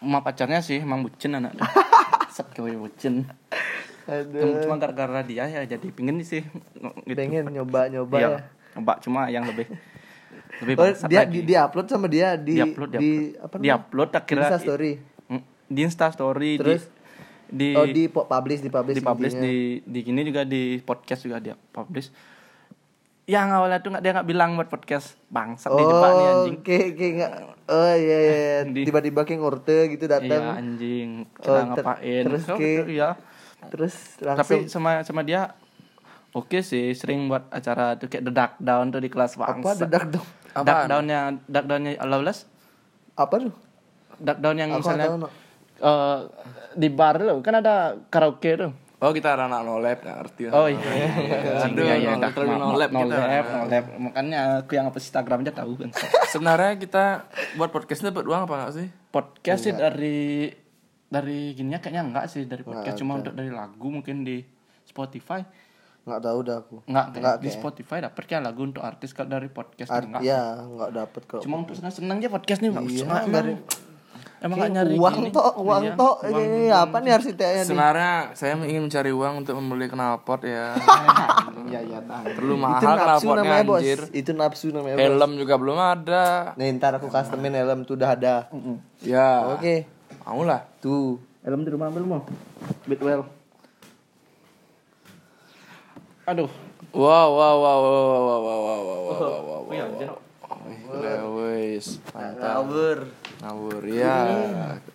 Emak 0.02 0.22
pacarnya 0.24 0.58
sih 0.58 0.78
emang 0.78 1.00
bucin 1.00 1.32
anak. 1.32 1.54
Set 2.34 2.50
kowe 2.52 2.66
bucin. 2.68 3.22
Aduh. 4.04 4.58
Cuma 4.60 4.74
gara-gara 4.76 5.22
dia 5.22 5.46
ya 5.46 5.62
jadi 5.62 5.86
pingin 5.88 6.18
sih. 6.20 6.42
Gitu. 6.42 7.14
Pengen 7.14 7.46
nyoba-nyoba 7.48 8.16
Iya. 8.18 8.28
ya. 8.28 8.40
Mbak 8.74 8.96
cuma 9.00 9.28
yang 9.28 9.44
lebih 9.44 9.68
lebih 10.60 10.74
Oh, 10.74 10.86
dia 11.06 11.22
lagi. 11.22 11.38
di, 11.38 11.40
di 11.44 11.54
upload 11.54 11.86
sama 11.86 12.06
dia 12.06 12.34
di 12.34 12.56
Di 12.56 12.62
upload, 12.64 12.90
di 12.90 12.98
di 12.98 13.10
apa 13.36 13.54
Di 13.56 13.68
upload, 13.68 14.10
akhirnya- 14.12 14.48
Insta 14.48 14.58
story. 14.58 14.92
Mm, 15.28 15.42
di 15.68 15.80
Insta 15.80 16.06
story 16.10 16.50
Terus? 16.56 16.82
di 16.82 16.90
di 17.52 17.68
oh, 17.76 17.84
di 17.84 18.08
publish 18.08 18.58
di 18.58 18.70
publish 18.72 18.96
di 18.96 19.04
publish 19.04 19.34
di 19.36 19.54
di 19.84 20.00
gini 20.00 20.24
juga 20.24 20.40
di 20.42 20.80
podcast 20.80 21.20
juga 21.22 21.36
dia 21.36 21.54
publish. 21.54 22.08
Yang 23.32 23.48
awalnya 23.50 23.78
tuh 23.80 23.90
nggak 23.90 24.02
dia 24.02 24.12
nggak 24.12 24.28
bilang 24.28 24.50
buat 24.54 24.68
podcast 24.68 25.16
bangsat 25.26 25.68
Oh, 25.68 25.74
di 25.74 25.84
jebak 25.86 26.10
nih 26.10 26.26
anjing. 26.28 26.56
kayak 26.60 26.88
kayak 26.94 27.32
Oh 27.66 27.94
iya 27.94 28.18
iya. 28.18 28.32
iya. 28.60 28.84
Tiba-tiba 28.88 29.20
kayak 29.22 29.40
ngorte 29.40 29.78
gitu 29.88 30.04
Iya 30.04 30.12
datang. 30.18 30.44
anjing. 30.54 31.10
Oh, 31.24 31.40
Kira 31.40 31.56
ter- 31.56 31.66
ngapain? 31.74 32.22
terus 32.26 32.42
Oh, 32.46 32.56
ke- 32.56 32.86
iya. 32.86 33.08
Terus 33.64 33.94
Tapi 34.18 34.28
langsung 34.28 34.62
sama 34.68 34.90
sama 35.00 35.22
dia 35.22 35.54
oke 36.30 36.60
sih 36.60 36.92
sering 36.92 37.24
buat 37.26 37.48
acara 37.48 37.94
tuh 37.94 38.06
kayak 38.06 38.22
the 38.22 38.32
dark 38.32 38.52
down 38.58 38.88
tuh 38.88 38.98
di 38.98 39.08
kelas 39.08 39.32
apa 39.34 39.54
bangsa. 39.54 39.80
dedak 39.80 40.04
dong? 40.10 40.26
Dark 40.58 40.84
downnya 40.86 41.20
dark 41.46 41.66
downnya 41.66 41.96
Lawless. 42.02 42.44
Apa 43.14 43.40
tuh? 43.40 43.54
Dark 44.14 44.38
down 44.38 44.56
yang 44.56 44.70
Aku 44.70 44.82
misalnya 44.82 45.08
eh, 45.78 46.18
di 46.74 46.88
bar 46.88 47.16
loh 47.18 47.38
kan 47.38 47.56
ada 47.56 47.96
karaoke 48.06 48.50
tuh. 48.56 48.72
Oh, 49.02 49.10
kita 49.10 49.34
anak 49.34 49.66
nolep 49.66 49.98
nggak 49.98 50.16
ngerti. 50.16 50.42
Oh 50.48 50.70
iya. 50.70 50.78
Aduh, 51.66 51.82
iya, 51.82 51.94
iya, 51.98 52.14
terlalu 52.22 52.54
nolep 52.54 52.86
kita. 52.86 53.02
nolep, 53.02 53.44
nolep. 53.50 53.84
Makanya 53.98 54.38
aku 54.62 54.72
yang 54.72 54.86
apa 54.86 54.96
Instagram 54.96 55.42
aja 55.42 55.52
tahu 55.52 55.72
kan. 55.74 55.90
Sebenarnya 56.30 56.78
kita 56.78 57.04
buat 57.58 57.74
podcast 57.74 58.06
dapat 58.06 58.22
uang 58.22 58.46
apa 58.46 58.54
nggak 58.56 58.72
sih? 58.78 58.86
Podcast 59.10 59.60
sih 59.60 59.74
dari 59.74 60.46
dari 61.04 61.50
gininya 61.52 61.76
kayaknya 61.76 62.02
enggak 62.06 62.24
sih 62.30 62.46
dari 62.46 62.62
podcast 62.62 62.96
cuma 62.96 63.18
untuk 63.18 63.34
dari 63.34 63.50
lagu 63.50 63.90
mungkin 63.90 64.22
di 64.22 64.38
Spotify. 64.86 65.42
Nggak 66.02 66.20
tahu 66.22 66.38
dah 66.42 66.56
aku. 66.62 66.76
Enggak, 66.86 67.06
Enggak, 67.12 67.36
di 67.38 67.48
Spotify 67.50 67.98
dapat 68.00 68.22
kayak 68.22 68.42
lagu 68.42 68.60
untuk 68.62 68.82
artis 68.82 69.10
kalau 69.10 69.30
dari 69.30 69.50
podcast 69.50 69.90
Art, 69.90 70.06
enggak. 70.06 70.22
ya 70.22 70.62
nggak 70.62 70.90
dapet 70.94 71.22
kok. 71.26 71.42
Cuma 71.42 71.58
untuk 71.58 71.74
senang-senang 71.74 72.22
aja 72.22 72.30
podcast 72.30 72.58
nih 72.58 72.70
enggak 72.70 72.86
Iya, 72.86 73.06
dari- 73.26 73.58
emang 74.42 74.56
enggak 74.58 74.70
nyari 74.74 74.94
uang 74.98 75.14
gini. 75.16 75.30
tok, 75.30 75.52
uang 75.56 75.82
Iya, 75.82 75.94
tok. 75.94 76.16
uang. 76.20 76.42
Ini 76.42 76.62
apa 76.68 76.96
nih 76.98 77.10
harus 77.14 77.26
ditanya 77.26 77.52
nih? 77.54 77.66
Sebenarnya 77.66 78.12
saya 78.34 78.52
ingin 78.58 78.82
mencari 78.84 79.10
uang 79.10 79.32
untuk 79.40 79.54
membeli 79.56 79.86
knalpot 79.86 80.40
ya. 80.42 80.66
Iya, 81.62 81.80
iya, 81.88 81.98
tahu. 82.04 82.26
Itu 82.28 82.54
mahal 82.54 82.82
nafsu 82.84 82.98
knalpotnya 83.24 83.40
namanya 83.40 83.64
bos. 83.64 83.80
anjir. 83.80 84.00
Itu 84.12 84.30
nafsu 84.34 84.66
namanya 84.68 84.96
bos. 84.98 85.04
Helm 85.06 85.30
juga 85.34 85.54
belum 85.56 85.78
ada. 85.78 86.24
Nih 86.54 86.68
ntar 86.76 86.92
aku 86.94 87.08
customin 87.08 87.54
helm 87.54 87.80
tuh 87.82 87.96
udah 87.96 88.10
ada. 88.12 88.36
Ya. 89.00 89.56
Oke. 89.56 89.88
Mau 90.22 90.44
lah. 90.44 90.68
Tuh. 90.84 91.16
Helm 91.40 91.64
di 91.64 91.70
rumah 91.70 91.88
ambil 91.88 92.04
mau. 92.04 92.20
Bitwell. 92.84 93.24
Aduh. 96.24 96.50
Wow, 96.92 97.00
wow, 97.32 97.56
wow, 97.56 97.78
wow, 97.80 97.80
wow, 97.80 98.20
wow, 98.20 98.40
wow, 98.44 98.60
wow, 98.60 98.60
wow, 98.60 98.80
wow, 99.00 99.16
wow, 99.16 99.40
wow. 99.40 99.60
Oh 99.64 99.72
iya, 99.72 99.84
anjir. 99.88 100.10
Udah, 100.92 101.24
wes. 101.32 101.96
Mantap. 102.12 102.68
Ngawur. 103.42 103.82
Ya. 103.90 104.18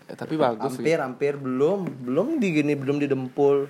Eh, 0.08 0.16
tapi 0.16 0.40
bagus 0.40 0.80
sih. 0.80 0.88
Hampir 0.88 0.98
hampir 1.04 1.34
belum 1.36 2.08
belum 2.08 2.28
di 2.40 2.48
gini 2.56 2.74
belum 2.80 2.98
didempul. 3.04 3.68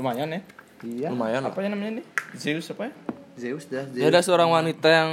Lumayan 0.00 0.32
ya. 0.32 0.40
Iya. 0.80 1.08
Lumayan. 1.12 1.44
Apa 1.44 1.60
yang 1.60 1.76
namanya 1.76 2.00
nih? 2.00 2.06
Zeus 2.34 2.72
apa 2.72 2.88
ya? 2.88 2.92
Zeus 3.36 3.68
dah. 3.68 3.84
Ya 3.92 4.08
Zeus. 4.08 4.10
ada 4.10 4.20
seorang 4.24 4.48
wanita 4.48 4.88
yang 4.88 5.10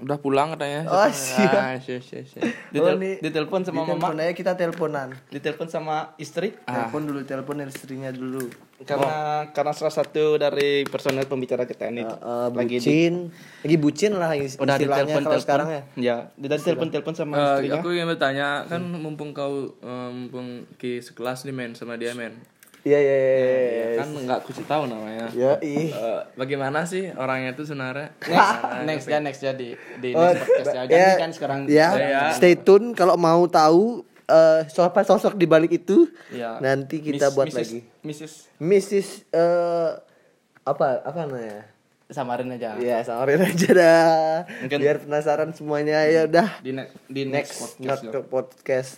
udah 0.00 0.16
pulang 0.16 0.52
katanya. 0.52 0.84
Oh, 0.84 1.04
siap. 1.06 1.52
Ah, 1.52 1.76
siap, 1.76 2.00
siap. 2.00 2.24
Ditel- 2.68 2.96
nih, 2.96 3.14
ditelepon 3.20 3.62
sama 3.62 3.84
Ditelepon 3.84 4.00
mama, 4.10 4.20
aja 4.20 4.32
kita 4.32 4.52
teleponan. 4.54 5.08
ditelepon 5.26 5.66
sama 5.66 5.96
istri. 6.16 6.56
Telepon 6.58 7.02
dulu, 7.02 7.20
telepon 7.22 7.60
istrinya 7.62 8.08
dulu. 8.08 8.48
Karena 8.80 9.12
karena 9.46 9.72
salah 9.72 9.92
satu 9.92 10.34
dari 10.34 10.82
personel 10.84 11.24
pembicara 11.24 11.62
kita 11.62 11.86
ini 11.86 12.00
Eh, 12.00 12.08
eh, 12.08 12.48
lagi 12.50 12.68
di- 12.70 12.80
bucin, 12.80 13.14
lagi 13.60 13.76
bucin 13.76 14.12
lah 14.14 14.32
is- 14.32 14.56
udah 14.56 14.74
istilahnya 14.74 14.80
ditelepon 15.04 15.20
kalau 15.20 15.28
telepon 15.30 15.44
sekarang 15.44 15.68
ya. 15.68 15.82
ya 15.94 16.16
udah 16.34 16.56
ditelepon 16.56 16.88
telepon 16.88 17.14
sama 17.14 17.32
Eh, 17.32 17.44
istrinya 17.60 17.76
aku 17.76 17.88
ingin 17.90 18.06
bertanya 18.08 18.48
kan 18.64 18.80
mumpung 18.82 19.30
kau 19.30 19.52
eh, 19.76 20.10
mumpung 20.10 20.48
ki 20.74 20.98
sekelas 20.98 21.44
nih 21.44 21.52
men 21.52 21.70
sama 21.72 21.94
dia 21.94 22.12
men 22.12 22.40
Iya 22.80 22.96
iya 22.96 23.12
iya. 23.14 23.34
iya, 23.36 23.58
iya. 23.60 23.86
kan 24.00 24.08
nggak 24.10 24.38
aku 24.40 24.50
sih 24.50 24.64
tahu 24.64 24.82
namanya 24.84 25.28
Ya 25.30 25.60
ih. 25.60 25.92
Eh, 25.92 26.20
bagaimana 26.32 26.82
sih 26.82 27.12
orangnya 27.12 27.52
itu 27.52 27.62
sebenarnya 27.62 28.08
next 28.88 29.04
ya 29.04 29.20
next 29.20 29.40
ya 29.40 29.52
di 29.52 29.76
di 30.00 30.16
Oh, 30.16 30.24
next 30.26 30.48
podcast 30.48 30.72
ya. 30.72 30.82
Jadi 30.86 31.12
kan 31.18 31.30
sekarang 31.30 31.58
ya, 31.66 31.88
stay 32.32 32.56
tune 32.56 32.92
kalau 32.92 33.14
mau 33.14 33.44
tahu 33.44 34.00
eh 34.24 34.64
siapa 34.66 35.02
sosok 35.02 35.34
di 35.34 35.44
balik 35.44 35.76
itu. 35.76 36.08
Ya. 36.30 36.56
Nanti 36.56 37.02
kita 37.02 37.28
Miss- 37.28 37.34
buat 37.34 37.46
Mrs. 37.46 37.58
lagi. 37.58 37.80
Mrs. 38.00 38.32
Mrs. 38.56 39.08
eh 39.28 39.90
apa 40.62 41.02
apa 41.02 41.18
namanya? 41.26 41.66
samarin 42.10 42.50
aja. 42.50 42.74
Iya, 42.74 43.06
samarin 43.06 43.38
aja 43.38 43.68
dah. 43.70 44.42
Mungkin- 44.62 44.80
Biar 44.82 44.98
penasaran 44.98 45.54
semuanya 45.54 46.02
ya 46.08 46.26
udah. 46.26 46.58
Di 46.58 46.74
ne- 46.74 46.90
di 47.06 47.22
Next 47.22 47.78
next, 47.78 48.02
podcast. 48.02 48.26
podcast. 48.26 48.92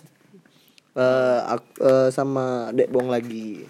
Eh, 0.93 1.39
ak- 1.49 1.79
eh, 1.79 2.09
sama 2.09 2.69
Dek 2.69 2.85
Bong 2.87 3.09
lagi. 3.09 3.65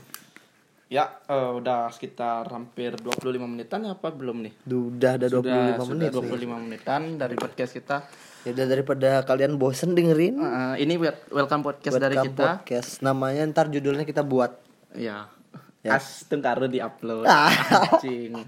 Ya, 0.88 1.10
eh, 1.26 1.52
udah 1.56 1.88
sekitar 1.90 2.46
hampir 2.48 2.94
25 2.94 3.48
menitan 3.48 3.82
ya 3.82 3.96
apa 3.96 4.12
belum 4.12 4.44
nih? 4.44 4.54
Udah 4.64 5.16
ada 5.16 5.26
25 5.26 5.40
Sudah- 5.40 5.88
menit. 5.90 6.12
Sudah 6.12 6.22
nih. 6.22 6.38
25 6.38 6.58
menitan 6.60 7.02
dari 7.16 7.34
podcast 7.34 7.72
kita. 7.72 7.98
Ya 8.44 8.52
udah 8.52 8.66
daripada 8.68 9.10
kalian 9.24 9.56
bosen 9.56 9.96
dengerin 9.96 10.36
Eh, 10.36 10.76
ini 10.80 11.00
wel- 11.00 11.16
welcome 11.32 11.64
podcast 11.64 11.96
dari 11.96 12.14
Welcome 12.14 12.28
kita. 12.30 12.44
podcast. 12.60 12.90
Namanya 13.00 13.42
ntar 13.48 13.72
judulnya 13.72 14.04
kita 14.04 14.22
buat. 14.22 14.60
Ya. 14.94 15.32
Ya. 15.80 15.96
As 15.96 16.24
tengkaru 16.26 16.68
di 16.68 16.80
upload. 16.80 17.24
Ah. 17.26 17.52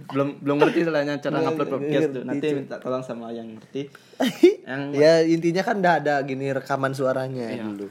Belum 0.08 0.36
belum 0.38 0.56
ngerti 0.58 0.84
soalnya 0.84 1.16
cara 1.18 1.40
ngupload 1.42 1.68
podcast 1.70 2.08
tuh. 2.12 2.24
Nanti 2.24 2.48
minta 2.54 2.76
tolong 2.78 3.04
sama 3.04 3.28
yang 3.30 3.48
ngerti. 3.50 3.88
Yang 4.66 4.82
ya 4.94 5.14
intinya 5.22 5.60
kan 5.62 5.76
udah 5.78 5.94
ada 5.98 6.16
gini 6.22 6.48
rekaman 6.50 6.92
suaranya 6.92 7.48
Iya. 7.50 7.64
dulu. 7.66 7.88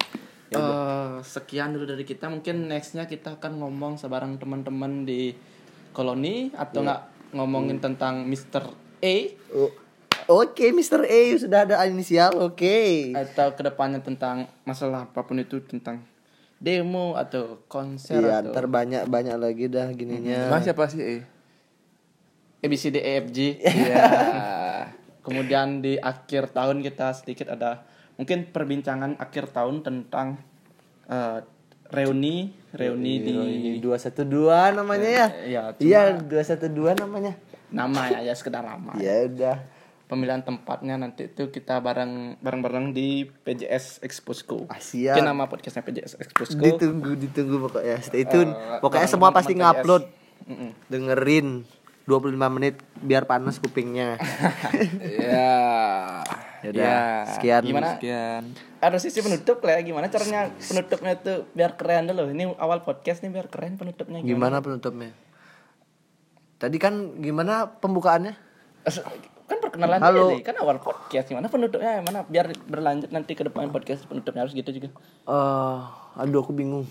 Eh, 0.51 1.15
sekian 1.25 1.73
dulu 1.73 1.89
dari 1.89 2.05
kita. 2.05 2.29
Mungkin 2.29 2.69
nextnya 2.69 3.05
kita 3.05 3.41
akan 3.41 3.59
ngomong 3.59 3.97
sebarang 3.97 4.37
teman-teman 4.37 5.03
di 5.03 5.33
koloni 5.91 6.53
atau 6.53 6.83
Iya. 6.83 6.87
nggak 6.87 7.01
ngomongin 7.33 7.79
tentang 7.79 8.23
Mr. 8.25 8.65
A 9.01 9.15
Oh, 9.55 9.71
Oke, 10.25 10.73
Mr. 10.73 11.05
A 11.05 11.21
sudah 11.37 11.69
ada 11.69 11.77
inisial. 11.85 12.33
Oke. 12.39 13.13
atau 13.13 13.53
ke 13.53 13.63
depannya 13.63 14.01
tentang 14.01 14.47
masalah 14.65 15.05
apa 15.05 15.21
pun 15.21 15.37
itu 15.37 15.61
tentang 15.61 16.01
demo 16.57 17.13
atau 17.13 17.61
konser 17.69 18.23
Iya, 18.23 18.41
atau 18.41 18.57
ntar 18.57 18.65
banyak 18.65 19.05
banyak 19.05 19.37
lagi 19.37 19.69
dah 19.69 19.93
gininya. 19.93 20.49
Emang 20.49 20.65
siapa 20.65 20.89
sih? 20.89 21.21
Eh? 21.21 21.23
A 22.59 22.67
B 22.67 22.73
C 22.73 22.89
D 22.89 22.97
E 22.99 23.13
F 23.21 23.27
G. 23.29 23.39
Iya. 23.61 24.05
Kemudian 25.21 25.81
di 25.81 25.97
akhir 25.97 26.53
tahun 26.53 26.81
kita 26.81 27.13
sedikit 27.13 27.49
ada 27.49 27.85
mungkin 28.15 28.47
perbincangan 28.51 29.19
akhir 29.19 29.51
tahun 29.51 29.83
tentang 29.83 30.39
eh, 31.07 31.41
reuni 31.91 32.51
reuni 32.75 33.23
di 33.23 33.33
Ini 33.79 33.79
212 33.79 34.75
namanya 34.75 35.09
ya. 35.09 35.27
Iya, 35.47 35.63
Iya, 35.79 36.03
212 36.19 36.99
namanya. 36.99 37.33
nama 37.71 38.07
ya, 38.07 38.31
ya 38.31 38.35
sekedar 38.35 38.63
nama. 38.63 38.95
Ya 39.03 39.27
udah. 39.27 39.57
Pemilihan 40.05 40.45
tempatnya 40.45 41.01
nanti 41.01 41.33
itu 41.33 41.49
kita 41.49 41.81
bareng 41.81 42.37
bareng-bareng 42.39 42.93
di 42.93 43.25
PJS 43.25 44.05
Exposco. 44.05 44.69
Ah, 44.69 44.77
siap. 44.79 45.17
Nama 45.17 45.49
podcastnya 45.49 45.81
PJS 45.81 46.21
Exposco. 46.21 46.61
Ditunggu, 46.61 47.17
ditunggu 47.17 47.57
pokoknya. 47.67 47.99
Stay 48.05 48.29
tune. 48.29 48.53
Eh, 48.53 48.79
pokoknya 48.85 49.09
bareng 49.09 49.15
semua 49.17 49.31
pasti 49.33 49.57
ngupload. 49.57 50.05
Mm-mm. 50.45 50.71
Dengerin 50.93 51.65
25 52.05 52.37
menit 52.53 52.75
biar 53.01 53.25
panas 53.25 53.57
kupingnya. 53.57 54.21
Ya. 55.25 55.57
Yaudah, 56.21 56.44
Ya. 56.73 57.29
sekian. 57.37 57.61
Gimana? 57.61 57.99
Sekian. 57.99 58.43
Ada 58.81 58.97
sisi 58.97 59.21
penutup 59.21 59.61
lah 59.61 59.77
ya. 59.77 59.83
Gimana 59.85 60.09
caranya 60.09 60.49
penutupnya 60.57 61.13
tuh 61.21 61.45
biar 61.53 61.77
keren 61.77 62.09
dulu. 62.09 62.33
Ini 62.33 62.57
awal 62.57 62.81
podcast 62.87 63.21
nih 63.21 63.35
biar 63.35 63.53
keren 63.53 63.77
penutupnya. 63.77 64.25
Gimana 64.25 64.65
penutupnya? 64.65 65.13
Tadi 66.57 66.77
kan 66.81 67.21
gimana 67.21 67.69
pembukaannya? 67.83 68.33
Kan 69.45 69.61
perkenalan 69.61 70.01
Halo. 70.01 70.33
aja. 70.33 70.41
Kan 70.41 70.57
awal 70.65 70.81
podcast. 70.81 71.29
Gimana 71.29 71.53
penutupnya? 71.53 72.01
Gimana 72.01 72.25
biar 72.25 72.49
berlanjut 72.65 73.13
nanti 73.13 73.37
ke 73.37 73.45
depan 73.45 73.69
podcast 73.69 74.09
penutupnya 74.09 74.49
harus 74.49 74.57
gitu 74.57 74.73
juga. 74.73 74.89
Eh, 75.29 75.79
aduh 76.17 76.41
aku 76.41 76.57
bingung. 76.57 76.89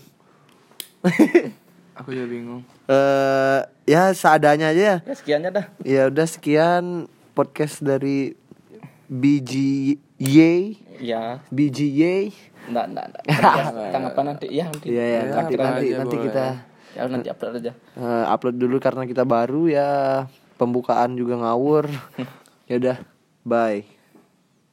Aku 1.94 2.10
juga 2.10 2.26
bingung. 2.26 2.66
Eh, 2.90 3.60
ya 3.86 4.10
seadanya 4.10 4.74
aja 4.74 4.82
ya. 4.82 4.96
Ya 5.06 5.14
sekiannya 5.14 5.50
dah. 5.54 5.66
Ya 5.86 6.02
udah 6.10 6.26
sekian 6.26 7.06
podcast 7.38 7.82
dari 7.86 8.34
BGY 9.14 10.38
Ya. 10.98 11.38
BGY. 11.48 12.34
Enggak, 12.66 12.84
enggak, 12.90 13.04
enggak. 13.06 13.24
Tanggapan 13.94 14.24
nanti. 14.26 14.46
Ya 14.48 14.64
nanti. 14.66 14.86
Iya 14.88 15.04
ya, 15.04 15.20
Ya, 15.20 15.20
nanti 15.32 15.54
nanti 15.54 15.86
aja, 15.86 15.96
nanti 16.00 16.16
boleh. 16.16 16.26
kita 16.26 16.44
Ya 16.94 17.02
nanti 17.06 17.28
upload 17.28 17.54
aja. 17.58 17.72
eh, 17.74 18.24
upload 18.28 18.56
dulu 18.56 18.76
karena 18.78 19.02
kita 19.04 19.22
baru 19.24 19.62
ya. 19.66 19.90
Pembukaan 20.54 21.14
juga 21.14 21.34
ngawur. 21.36 21.90
ya 22.70 22.74
udah, 22.76 22.96
bye. 23.42 23.82